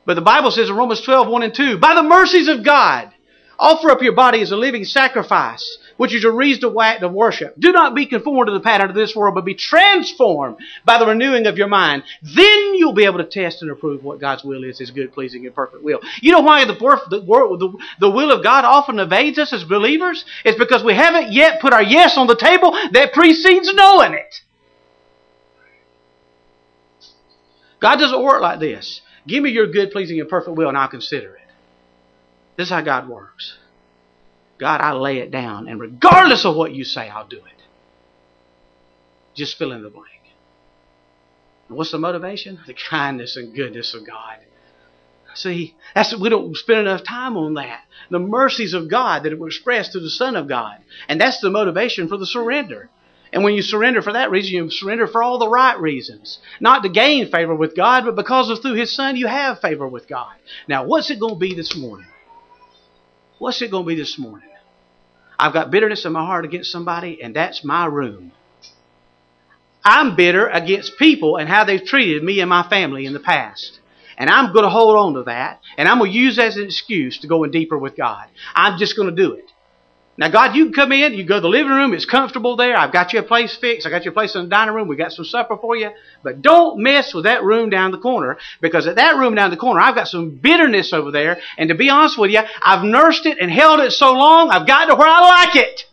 But 0.04 0.14
the 0.14 0.20
Bible 0.20 0.50
says 0.50 0.68
in 0.68 0.76
Romans 0.76 1.00
12, 1.00 1.28
1 1.28 1.42
and 1.42 1.54
2, 1.54 1.78
by 1.78 1.94
the 1.94 2.02
mercies 2.02 2.48
of 2.48 2.64
God, 2.64 3.12
offer 3.58 3.90
up 3.90 4.02
your 4.02 4.14
body 4.14 4.40
as 4.40 4.50
a 4.50 4.56
living 4.56 4.84
sacrifice, 4.84 5.78
which 5.96 6.14
is 6.14 6.22
your 6.22 6.32
reasonable 6.32 6.82
act 6.82 7.02
of 7.02 7.12
worship. 7.12 7.54
Do 7.58 7.72
not 7.72 7.94
be 7.94 8.06
conformed 8.06 8.48
to 8.48 8.52
the 8.52 8.60
pattern 8.60 8.90
of 8.90 8.96
this 8.96 9.14
world, 9.14 9.34
but 9.34 9.44
be 9.44 9.54
transformed 9.54 10.56
by 10.84 10.98
the 10.98 11.06
renewing 11.06 11.46
of 11.46 11.58
your 11.58 11.68
mind. 11.68 12.04
Then 12.22 12.74
you'll 12.74 12.92
be 12.92 13.04
able 13.04 13.18
to 13.18 13.24
test 13.24 13.62
and 13.62 13.70
approve 13.70 14.02
what 14.02 14.20
God's 14.20 14.44
will 14.44 14.64
is, 14.64 14.78
His 14.78 14.90
good, 14.90 15.12
pleasing, 15.12 15.46
and 15.46 15.54
perfect 15.54 15.82
will. 15.82 16.00
You 16.20 16.32
know 16.32 16.40
why 16.40 16.64
the, 16.64 16.74
the, 16.74 17.78
the 18.00 18.10
will 18.10 18.30
of 18.30 18.42
God 18.42 18.64
often 18.64 18.98
evades 18.98 19.38
us 19.38 19.52
as 19.52 19.64
believers? 19.64 20.24
It's 20.44 20.58
because 20.58 20.84
we 20.84 20.94
haven't 20.94 21.32
yet 21.32 21.60
put 21.60 21.72
our 21.72 21.82
yes 21.82 22.16
on 22.16 22.26
the 22.26 22.36
table 22.36 22.72
that 22.92 23.12
precedes 23.12 23.72
knowing 23.74 24.14
it. 24.14 24.40
God 27.80 27.96
doesn't 27.96 28.22
work 28.22 28.40
like 28.40 28.60
this. 28.60 29.00
Give 29.26 29.42
me 29.42 29.50
your 29.50 29.66
good, 29.66 29.90
pleasing, 29.90 30.20
and 30.20 30.28
perfect 30.28 30.56
will, 30.56 30.68
and 30.68 30.78
I'll 30.78 30.88
consider 30.88 31.34
it. 31.34 31.42
This 32.56 32.68
is 32.68 32.70
how 32.70 32.80
God 32.80 33.08
works. 33.08 33.58
God, 34.62 34.80
I 34.80 34.92
lay 34.92 35.18
it 35.18 35.32
down, 35.32 35.66
and 35.66 35.80
regardless 35.80 36.44
of 36.44 36.54
what 36.54 36.72
you 36.72 36.84
say, 36.84 37.08
I'll 37.08 37.26
do 37.26 37.38
it. 37.38 37.62
Just 39.34 39.58
fill 39.58 39.72
in 39.72 39.82
the 39.82 39.90
blank. 39.90 40.20
And 41.68 41.76
what's 41.76 41.90
the 41.90 41.98
motivation? 41.98 42.60
The 42.64 42.74
kindness 42.74 43.36
and 43.36 43.56
goodness 43.56 43.92
of 43.92 44.06
God. 44.06 44.36
See, 45.34 45.74
that's 45.96 46.16
we 46.16 46.28
don't 46.28 46.56
spend 46.56 46.86
enough 46.86 47.02
time 47.02 47.36
on 47.36 47.54
that. 47.54 47.80
The 48.08 48.20
mercies 48.20 48.72
of 48.72 48.88
God 48.88 49.24
that 49.24 49.36
were 49.36 49.48
expressed 49.48 49.90
through 49.90 50.02
the 50.02 50.10
Son 50.10 50.36
of 50.36 50.46
God, 50.46 50.78
and 51.08 51.20
that's 51.20 51.40
the 51.40 51.50
motivation 51.50 52.06
for 52.06 52.16
the 52.16 52.24
surrender. 52.24 52.88
And 53.32 53.42
when 53.42 53.54
you 53.54 53.62
surrender 53.62 54.00
for 54.00 54.12
that 54.12 54.30
reason, 54.30 54.54
you 54.54 54.70
surrender 54.70 55.08
for 55.08 55.24
all 55.24 55.38
the 55.38 55.48
right 55.48 55.76
reasons. 55.80 56.38
Not 56.60 56.84
to 56.84 56.88
gain 56.88 57.32
favor 57.32 57.56
with 57.56 57.74
God, 57.74 58.04
but 58.04 58.14
because 58.14 58.48
of 58.48 58.62
through 58.62 58.74
His 58.74 58.94
Son, 58.94 59.16
you 59.16 59.26
have 59.26 59.58
favor 59.58 59.88
with 59.88 60.06
God. 60.06 60.36
Now, 60.68 60.84
what's 60.84 61.10
it 61.10 61.18
going 61.18 61.34
to 61.34 61.40
be 61.40 61.52
this 61.52 61.74
morning? 61.76 62.06
What's 63.38 63.60
it 63.60 63.72
going 63.72 63.82
to 63.82 63.88
be 63.88 63.96
this 63.96 64.20
morning? 64.20 64.51
I've 65.42 65.52
got 65.52 65.72
bitterness 65.72 66.04
in 66.04 66.12
my 66.12 66.24
heart 66.24 66.44
against 66.44 66.70
somebody, 66.70 67.20
and 67.20 67.34
that's 67.34 67.64
my 67.64 67.86
room. 67.86 68.30
I'm 69.84 70.14
bitter 70.14 70.46
against 70.46 70.96
people 71.00 71.36
and 71.36 71.48
how 71.48 71.64
they've 71.64 71.84
treated 71.84 72.22
me 72.22 72.38
and 72.38 72.48
my 72.48 72.62
family 72.62 73.06
in 73.06 73.12
the 73.12 73.18
past. 73.18 73.80
And 74.16 74.30
I'm 74.30 74.52
going 74.52 74.62
to 74.62 74.70
hold 74.70 74.96
on 74.96 75.14
to 75.14 75.24
that, 75.24 75.60
and 75.76 75.88
I'm 75.88 75.98
going 75.98 76.12
to 76.12 76.16
use 76.16 76.36
that 76.36 76.46
as 76.46 76.58
an 76.58 76.66
excuse 76.66 77.18
to 77.18 77.26
go 77.26 77.42
in 77.42 77.50
deeper 77.50 77.76
with 77.76 77.96
God. 77.96 78.28
I'm 78.54 78.78
just 78.78 78.94
going 78.94 79.08
to 79.08 79.16
do 79.20 79.32
it. 79.32 79.51
Now, 80.18 80.28
God, 80.28 80.54
you 80.54 80.66
can 80.66 80.74
come 80.74 80.92
in, 80.92 81.14
you 81.14 81.24
go 81.24 81.36
to 81.36 81.40
the 81.40 81.48
living 81.48 81.72
room, 81.72 81.94
it's 81.94 82.04
comfortable 82.04 82.54
there. 82.56 82.76
I've 82.76 82.92
got 82.92 83.14
you 83.14 83.20
a 83.20 83.22
place 83.22 83.56
fixed. 83.56 83.86
I 83.86 83.90
got 83.90 84.04
you 84.04 84.10
a 84.10 84.14
place 84.14 84.34
in 84.34 84.42
the 84.42 84.48
dining 84.48 84.74
room. 84.74 84.86
We 84.86 84.96
got 84.96 85.12
some 85.12 85.24
supper 85.24 85.56
for 85.56 85.74
you. 85.74 85.90
But 86.22 86.42
don't 86.42 86.82
mess 86.82 87.14
with 87.14 87.24
that 87.24 87.42
room 87.42 87.70
down 87.70 87.92
the 87.92 87.98
corner 87.98 88.36
because 88.60 88.86
at 88.86 88.96
that 88.96 89.16
room 89.16 89.34
down 89.34 89.50
the 89.50 89.56
corner, 89.56 89.80
I've 89.80 89.94
got 89.94 90.08
some 90.08 90.30
bitterness 90.30 90.92
over 90.92 91.10
there. 91.10 91.40
And 91.56 91.70
to 91.70 91.74
be 91.74 91.88
honest 91.88 92.18
with 92.18 92.30
you, 92.30 92.40
I've 92.60 92.84
nursed 92.84 93.24
it 93.24 93.38
and 93.40 93.50
held 93.50 93.80
it 93.80 93.92
so 93.92 94.12
long, 94.12 94.50
I've 94.50 94.66
gotten 94.66 94.88
to 94.88 94.96
where 94.96 95.08
I 95.08 95.20
like 95.46 95.56
it. 95.56 95.86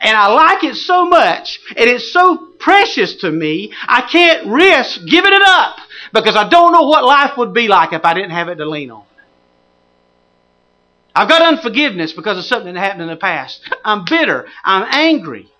And 0.00 0.14
I 0.14 0.26
like 0.26 0.62
it 0.62 0.74
so 0.74 1.06
much, 1.06 1.58
and 1.70 1.88
it's 1.88 2.12
so 2.12 2.48
precious 2.58 3.16
to 3.16 3.30
me, 3.30 3.72
I 3.88 4.02
can't 4.02 4.46
risk 4.46 5.00
giving 5.06 5.32
it 5.32 5.42
up 5.42 5.78
because 6.12 6.36
I 6.36 6.46
don't 6.50 6.72
know 6.72 6.82
what 6.82 7.02
life 7.02 7.38
would 7.38 7.54
be 7.54 7.66
like 7.68 7.94
if 7.94 8.04
I 8.04 8.12
didn't 8.12 8.32
have 8.32 8.48
it 8.48 8.56
to 8.56 8.68
lean 8.68 8.90
on. 8.90 9.05
I've 11.16 11.30
got 11.30 11.40
unforgiveness 11.40 12.12
because 12.12 12.36
of 12.36 12.44
something 12.44 12.74
that 12.74 12.80
happened 12.80 13.02
in 13.02 13.08
the 13.08 13.16
past. 13.16 13.62
I'm 13.84 14.04
bitter. 14.04 14.46
I'm 14.62 14.86
angry. 14.90 15.50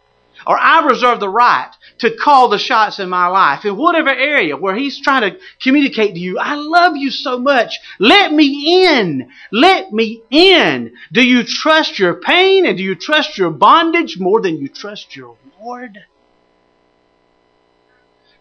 Or 0.46 0.56
I 0.56 0.84
reserve 0.84 1.18
the 1.18 1.30
right 1.30 1.70
to 2.00 2.14
call 2.14 2.50
the 2.50 2.58
shots 2.58 3.00
in 3.00 3.08
my 3.08 3.26
life 3.28 3.64
in 3.64 3.76
whatever 3.76 4.10
area 4.10 4.56
where 4.56 4.76
He's 4.76 5.00
trying 5.00 5.22
to 5.22 5.38
communicate 5.62 6.14
to 6.14 6.20
you, 6.20 6.38
I 6.38 6.54
love 6.56 6.96
you 6.96 7.10
so 7.10 7.38
much. 7.38 7.78
Let 7.98 8.32
me 8.32 8.86
in. 8.86 9.30
Let 9.50 9.92
me 9.92 10.22
in. 10.30 10.92
Do 11.10 11.26
you 11.26 11.42
trust 11.42 11.98
your 11.98 12.14
pain 12.14 12.66
and 12.66 12.76
do 12.76 12.84
you 12.84 12.94
trust 12.94 13.38
your 13.38 13.50
bondage 13.50 14.18
more 14.20 14.42
than 14.42 14.58
you 14.58 14.68
trust 14.68 15.16
your 15.16 15.36
Lord? 15.58 15.98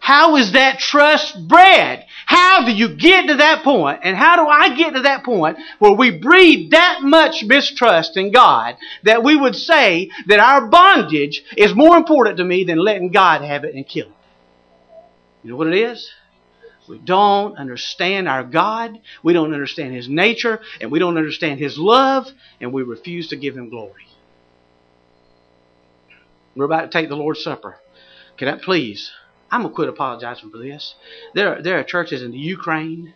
How 0.05 0.35
is 0.35 0.51
that 0.51 0.77
trust 0.77 1.47
bred? 1.47 2.05
How 2.27 2.63
do 2.63 2.71
you 2.71 2.95
get 2.95 3.25
to 3.25 3.37
that 3.37 3.63
point? 3.63 4.01
And 4.03 4.15
how 4.15 4.35
do 4.35 4.47
I 4.47 4.75
get 4.75 4.93
to 4.93 5.01
that 5.01 5.23
point 5.23 5.57
where 5.79 5.93
we 5.93 6.11
breed 6.19 6.69
that 6.73 6.99
much 7.01 7.43
mistrust 7.43 8.15
in 8.15 8.31
God 8.31 8.77
that 9.01 9.23
we 9.23 9.35
would 9.35 9.55
say 9.55 10.11
that 10.27 10.39
our 10.39 10.67
bondage 10.67 11.43
is 11.57 11.73
more 11.73 11.97
important 11.97 12.37
to 12.37 12.43
me 12.43 12.65
than 12.65 12.77
letting 12.77 13.09
God 13.09 13.41
have 13.41 13.63
it 13.63 13.73
and 13.73 13.87
kill 13.87 14.05
it? 14.05 14.13
You 15.41 15.49
know 15.49 15.57
what 15.57 15.73
it 15.73 15.73
is? 15.73 16.11
We 16.87 16.99
don't 16.99 17.57
understand 17.57 18.29
our 18.29 18.43
God. 18.43 18.99
We 19.23 19.33
don't 19.33 19.55
understand 19.55 19.95
His 19.95 20.07
nature. 20.07 20.61
And 20.79 20.91
we 20.91 20.99
don't 20.99 21.17
understand 21.17 21.59
His 21.59 21.79
love. 21.79 22.27
And 22.61 22.71
we 22.71 22.83
refuse 22.83 23.29
to 23.29 23.37
give 23.37 23.57
Him 23.57 23.71
glory. 23.71 24.05
We're 26.55 26.65
about 26.65 26.91
to 26.91 26.95
take 26.95 27.09
the 27.09 27.17
Lord's 27.17 27.43
Supper. 27.43 27.79
Can 28.37 28.49
I 28.49 28.59
please 28.59 29.11
I'm 29.51 29.61
gonna 29.61 29.73
quit 29.73 29.89
apologizing 29.89 30.49
for 30.49 30.57
this. 30.57 30.95
There, 31.33 31.61
there 31.61 31.79
are 31.79 31.83
churches 31.83 32.21
in 32.23 32.31
the 32.31 32.37
Ukraine, 32.37 33.13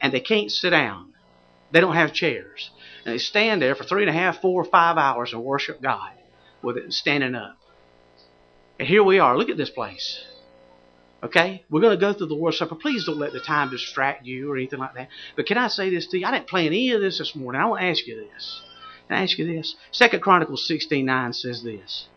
and 0.00 0.12
they 0.12 0.20
can't 0.20 0.50
sit 0.50 0.70
down. 0.70 1.12
They 1.70 1.80
don't 1.80 1.94
have 1.94 2.12
chairs, 2.12 2.70
and 3.04 3.14
they 3.14 3.18
stand 3.18 3.62
there 3.62 3.74
for 3.74 3.84
three 3.84 4.02
and 4.02 4.10
a 4.10 4.12
half, 4.12 4.40
four, 4.40 4.64
five 4.64 4.98
hours 4.98 5.32
and 5.32 5.42
worship 5.42 5.80
God. 5.80 6.12
with 6.62 6.76
it 6.76 6.92
standing 6.92 7.34
up. 7.34 7.58
And 8.78 8.88
here 8.88 9.02
we 9.02 9.18
are. 9.18 9.36
Look 9.36 9.50
at 9.50 9.56
this 9.56 9.70
place. 9.70 10.24
Okay? 11.22 11.64
We're 11.70 11.80
going 11.80 11.96
to 11.96 12.00
go 12.00 12.12
through 12.12 12.28
the 12.28 12.34
Lord's 12.34 12.58
Supper. 12.58 12.74
Please 12.74 13.04
don't 13.04 13.18
let 13.18 13.32
the 13.32 13.40
time 13.40 13.70
distract 13.70 14.26
you 14.26 14.50
or 14.50 14.56
anything 14.56 14.78
like 14.78 14.94
that. 14.94 15.08
But 15.36 15.46
can 15.46 15.58
I 15.58 15.68
say 15.68 15.90
this 15.90 16.06
to 16.08 16.18
you? 16.18 16.26
I 16.26 16.32
didn't 16.32 16.48
plan 16.48 16.66
any 16.66 16.92
of 16.92 17.00
this 17.00 17.18
this 17.18 17.34
morning. 17.34 17.60
I 17.60 17.66
want 17.66 17.80
to 17.80 17.88
ask 17.88 18.06
you 18.06 18.16
this. 18.16 18.62
Can 19.08 19.18
I 19.18 19.22
ask 19.22 19.38
you 19.38 19.46
this? 19.46 19.76
Second 19.90 20.20
Chronicles 20.20 20.68
16.9 20.68 21.34
says 21.34 21.62
this. 21.62 22.08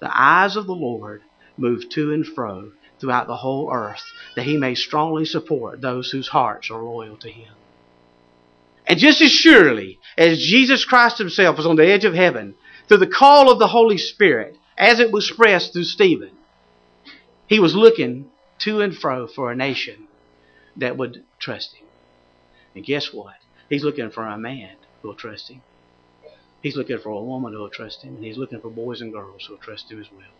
The 0.00 0.10
eyes 0.10 0.56
of 0.56 0.66
the 0.66 0.74
Lord 0.74 1.22
move 1.56 1.88
to 1.90 2.12
and 2.12 2.26
fro 2.26 2.72
throughout 3.02 3.26
the 3.26 3.36
whole 3.36 3.68
earth, 3.72 4.04
that 4.36 4.44
he 4.44 4.56
may 4.56 4.76
strongly 4.76 5.24
support 5.24 5.80
those 5.80 6.12
whose 6.12 6.28
hearts 6.28 6.70
are 6.70 6.80
loyal 6.80 7.16
to 7.16 7.28
him. 7.28 7.52
And 8.86 8.96
just 8.96 9.20
as 9.20 9.32
surely 9.32 9.98
as 10.16 10.38
Jesus 10.38 10.84
Christ 10.84 11.18
himself 11.18 11.56
was 11.56 11.66
on 11.66 11.74
the 11.74 11.86
edge 11.86 12.04
of 12.04 12.14
heaven, 12.14 12.54
through 12.86 12.98
the 12.98 13.08
call 13.08 13.50
of 13.50 13.58
the 13.58 13.66
Holy 13.66 13.98
Spirit, 13.98 14.56
as 14.78 15.00
it 15.00 15.10
was 15.10 15.28
expressed 15.28 15.72
through 15.72 15.82
Stephen, 15.82 16.30
he 17.48 17.58
was 17.58 17.74
looking 17.74 18.30
to 18.60 18.80
and 18.80 18.96
fro 18.96 19.26
for 19.26 19.50
a 19.50 19.56
nation 19.56 20.06
that 20.76 20.96
would 20.96 21.24
trust 21.40 21.74
him. 21.74 21.86
And 22.76 22.84
guess 22.84 23.12
what? 23.12 23.34
He's 23.68 23.82
looking 23.82 24.10
for 24.10 24.24
a 24.24 24.38
man 24.38 24.76
who 25.00 25.08
will 25.08 25.16
trust 25.16 25.50
him. 25.50 25.62
He's 26.62 26.76
looking 26.76 26.98
for 26.98 27.10
a 27.10 27.20
woman 27.20 27.52
who 27.52 27.58
will 27.58 27.68
trust 27.68 28.02
him, 28.02 28.14
and 28.14 28.24
he's 28.24 28.38
looking 28.38 28.60
for 28.60 28.70
boys 28.70 29.00
and 29.00 29.12
girls 29.12 29.46
who 29.46 29.54
will 29.54 29.60
trust 29.60 29.90
him 29.90 30.00
as 30.00 30.06
well. 30.12 30.30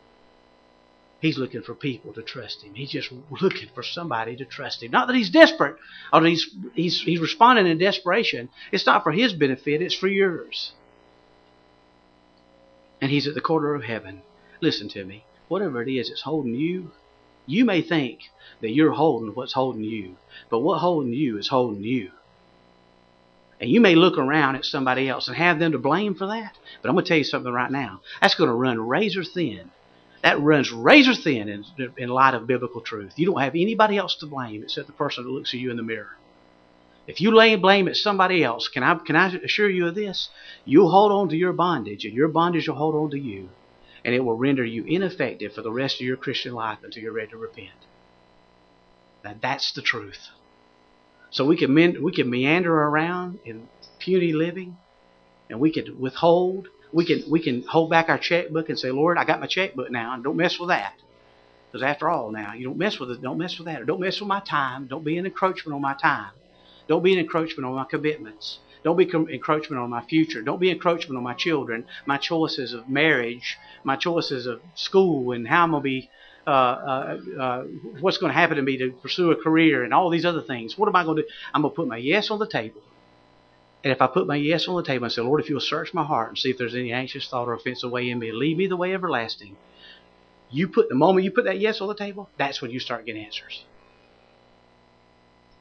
He's 1.23 1.39
looking 1.39 1.63
for 1.63 1.77
people 1.77 2.13
to 2.15 2.23
trust 2.23 2.65
him. 2.65 2.75
He's 2.75 2.91
just 2.91 3.13
looking 3.41 3.69
for 3.77 3.85
somebody 3.85 4.35
to 4.35 4.45
trust 4.45 4.83
him. 4.83 4.91
Not 4.91 5.07
that 5.07 5.15
he's 5.15 5.31
desperate 5.31 5.77
or 6.13 6.21
that 6.21 6.29
he's, 6.29 6.53
he's, 6.75 7.01
he's 7.01 7.21
responding 7.21 7.69
in 7.69 7.79
desperation. 7.79 8.49
It's 8.73 8.87
not 8.87 9.05
for 9.05 9.13
his 9.13 9.33
benefit, 9.33 9.81
it's 9.81 9.95
for 9.95 10.09
yours. 10.09 10.73
And 13.01 13.09
he's 13.09 13.29
at 13.29 13.35
the 13.35 13.41
corner 13.41 13.73
of 13.77 13.85
heaven. 13.85 14.23
Listen 14.61 14.89
to 14.91 15.05
me. 15.05 15.25
Whatever 15.47 15.81
it 15.81 15.89
is 15.89 16.09
that's 16.09 16.23
holding 16.23 16.57
you, 16.57 16.91
you 17.47 17.65
may 17.65 17.83
think 17.83 18.23
that 18.61 18.71
you're 18.71 18.91
holding 18.91 19.33
what's 19.33 19.53
holding 19.53 19.85
you, 19.85 20.17
but 20.51 20.59
what 20.59 20.79
holding 20.79 21.13
you 21.13 21.39
is 21.39 21.47
holding 21.47 21.85
you. 21.85 22.11
And 23.61 23.71
you 23.71 23.81
may 23.81 23.95
look 23.95 24.19
around 24.19 24.57
at 24.57 24.65
somebody 24.65 25.09
else 25.09 25.29
and 25.29 25.37
have 25.37 25.61
them 25.61 25.71
to 25.71 25.79
blame 25.79 26.17
for 26.17 26.27
that. 26.27 26.59
But 26.81 26.89
I'm 26.89 26.97
going 26.97 27.05
to 27.05 27.09
tell 27.09 27.19
you 27.19 27.23
something 27.23 27.53
right 27.53 27.71
now. 27.71 28.01
That's 28.21 28.35
going 28.35 28.51
to 28.51 28.55
run 28.55 28.89
razor 28.89 29.23
thin 29.23 29.71
that 30.23 30.41
runs 30.41 30.73
razor 30.73 31.15
thin 31.15 31.49
in, 31.49 31.65
in 31.99 32.09
light 32.09 32.35
of 32.35 32.47
biblical 32.47 32.81
truth. 32.81 33.15
You 33.17 33.27
don't 33.27 33.41
have 33.41 33.55
anybody 33.55 33.97
else 33.97 34.17
to 34.17 34.27
blame 34.27 34.63
except 34.63 34.87
the 34.87 34.93
person 34.93 35.25
that 35.25 35.31
looks 35.31 35.53
at 35.53 35.61
you 35.61 35.71
in 35.71 35.77
the 35.77 35.83
mirror. 35.83 36.17
If 37.07 37.21
you 37.21 37.35
lay 37.35 37.57
blame 37.57 37.89
at 37.89 37.97
somebody 37.97 38.45
else, 38.45 38.69
can 38.69 38.85
I 38.85 38.95
can 38.95 39.17
I 39.17 39.35
assure 39.35 39.69
you 39.69 39.89
of 39.89 39.97
this? 39.97 40.29
You'll 40.65 40.91
hold 40.91 41.11
on 41.11 41.29
to 41.31 41.37
your 41.37 41.53
bondage, 41.53 42.05
and 42.05 42.15
your 42.15 42.29
bondage 42.29 42.69
will 42.69 42.77
hold 42.77 42.95
on 42.95 43.11
to 43.11 43.19
you, 43.19 43.49
and 44.05 44.15
it 44.15 44.21
will 44.21 44.37
render 44.37 44.65
you 44.65 44.85
ineffective 44.85 45.53
for 45.53 45.63
the 45.63 45.73
rest 45.73 45.97
of 45.97 46.07
your 46.07 46.17
Christian 46.17 46.55
life 46.55 46.79
until 46.85 47.03
you're 47.03 47.13
ready 47.13 47.33
to 47.33 47.37
repent. 47.37 47.71
Now 49.25 49.35
that's 49.41 49.73
the 49.73 49.83
truth. 49.83 50.29
So 51.31 51.45
we 51.45 51.57
can 51.57 51.75
we 51.75 52.13
can 52.13 52.31
meander 52.31 52.73
around 52.73 53.41
in 53.45 53.69
puny 53.99 54.33
living, 54.33 54.77
and 55.51 55.59
we 55.59 55.73
can 55.73 55.99
withhold 55.99 56.69
we 56.93 57.05
can 57.05 57.23
we 57.31 57.41
can 57.41 57.63
hold 57.63 57.91
back 57.91 58.09
our 58.09 58.19
checkbook 58.19 58.69
and 58.69 58.79
say, 58.79 58.91
Lord, 58.91 59.19
I 59.19 59.25
got 59.25 59.41
my 59.41 59.47
checkbook 59.47 59.91
now, 59.91 60.15
and 60.15 60.23
don't 60.23 60.37
mess 60.37 60.59
with 60.59 60.69
that. 60.69 60.95
Because 61.71 61.83
after 61.83 62.11
all, 62.11 62.31
now 62.31 62.53
you 62.53 62.65
don't 62.65 62.77
mess 62.77 63.01
with 63.01 63.11
it. 63.11 63.23
Don't 63.23 63.39
mess 63.39 63.59
with 63.59 63.67
that. 63.67 63.81
Or 63.81 63.85
don't 63.87 64.01
mess 64.01 64.21
with 64.21 64.29
my 64.29 64.41
time. 64.41 64.89
Don't 64.89 65.05
be 65.05 65.17
an 65.17 65.25
encroachment 65.25 65.75
on 65.75 65.81
my 65.81 65.95
time. 65.95 66.33
Don't 66.87 67.03
be 67.03 67.15
an 67.15 67.19
encroachment 67.19 67.67
on 67.67 67.75
my 67.75 67.85
commitments. 67.85 68.59
Don't 68.85 68.97
be 68.97 69.05
encroachment 69.05 69.81
on 69.81 69.89
my 69.89 70.03
future. 70.05 70.43
Don't 70.43 70.61
be 70.61 70.71
encroachment 70.71 71.17
on 71.17 71.23
my 71.23 71.35
children, 71.35 71.87
my 72.05 72.19
choices 72.19 72.75
of 72.75 72.89
marriage, 72.89 73.57
my 73.85 73.97
choices 73.97 74.47
of 74.47 74.61
school, 74.75 75.33
and 75.33 75.47
how 75.47 75.65
I'm 75.65 75.73
to 75.73 75.81
be, 75.81 76.11
uh, 76.47 76.51
uh, 76.51 77.19
uh, 77.41 77.63
what's 78.01 78.19
going 78.19 78.33
to 78.33 78.39
happen 78.39 78.57
to 78.57 78.63
me 78.63 78.77
to 78.79 78.91
pursue 78.91 79.31
a 79.31 79.37
career, 79.37 79.85
and 79.85 79.95
all 79.95 80.11
these 80.11 80.25
other 80.27 80.43
things. 80.43 80.77
What 80.77 80.89
am 80.89 80.97
I 80.97 81.05
going 81.05 81.17
to 81.17 81.23
do? 81.23 81.29
I'm 81.55 81.63
going 81.63 81.73
to 81.73 81.77
put 81.77 81.87
my 81.87 81.97
yes 81.97 82.31
on 82.31 82.41
the 82.41 82.49
table. 82.49 82.83
And 83.85 83.93
if 83.93 84.01
I 84.01 84.07
put 84.07 84.27
my 84.27 84.37
yes 84.37 84.69
on 84.69 84.77
the 84.77 84.85
table 84.85 85.05
and 85.05 85.13
say, 85.13 85.23
Lord, 85.23 85.41
if 85.41 85.49
you'll 85.49 85.61
search 85.61 85.93
my 85.93 86.05
heart 86.05 86.29
and 86.29 86.39
see 86.39 86.51
if 86.51 86.59
there's 86.59 86.75
any 86.75 86.93
anxious 86.93 87.29
thought 87.29 87.49
or 87.49 87.55
offensive 87.55 87.91
way 87.91 88.09
in 88.11 88.19
me, 88.19 88.31
lead 88.31 88.57
me 88.57 88.69
the 88.69 88.77
way 88.77 88.95
everlasting. 88.95 89.57
You 90.51 90.69
put 90.69 90.89
the 90.89 90.95
moment 90.95 91.25
you 91.25 91.33
put 91.33 91.47
that 91.47 91.59
yes 91.59 91.81
on 91.81 91.89
the 91.89 91.95
table, 91.95 92.29
that's 92.37 92.63
when 92.63 92.71
you 92.71 92.79
start 92.79 93.07
getting 93.07 93.25
answers. 93.25 93.65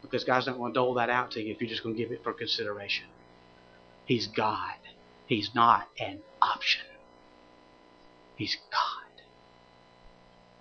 Because 0.01 0.23
God's 0.23 0.47
not 0.47 0.57
going 0.57 0.73
to 0.73 0.77
dole 0.77 0.95
that 0.95 1.09
out 1.09 1.31
to 1.31 1.41
you 1.41 1.53
if 1.53 1.61
you're 1.61 1.69
just 1.69 1.83
going 1.83 1.95
to 1.95 2.01
give 2.01 2.11
it 2.11 2.23
for 2.23 2.33
consideration. 2.33 3.05
He's 4.05 4.27
God. 4.27 4.75
He's 5.25 5.55
not 5.55 5.87
an 5.99 6.19
option. 6.41 6.85
He's 8.35 8.57
God. 8.71 9.00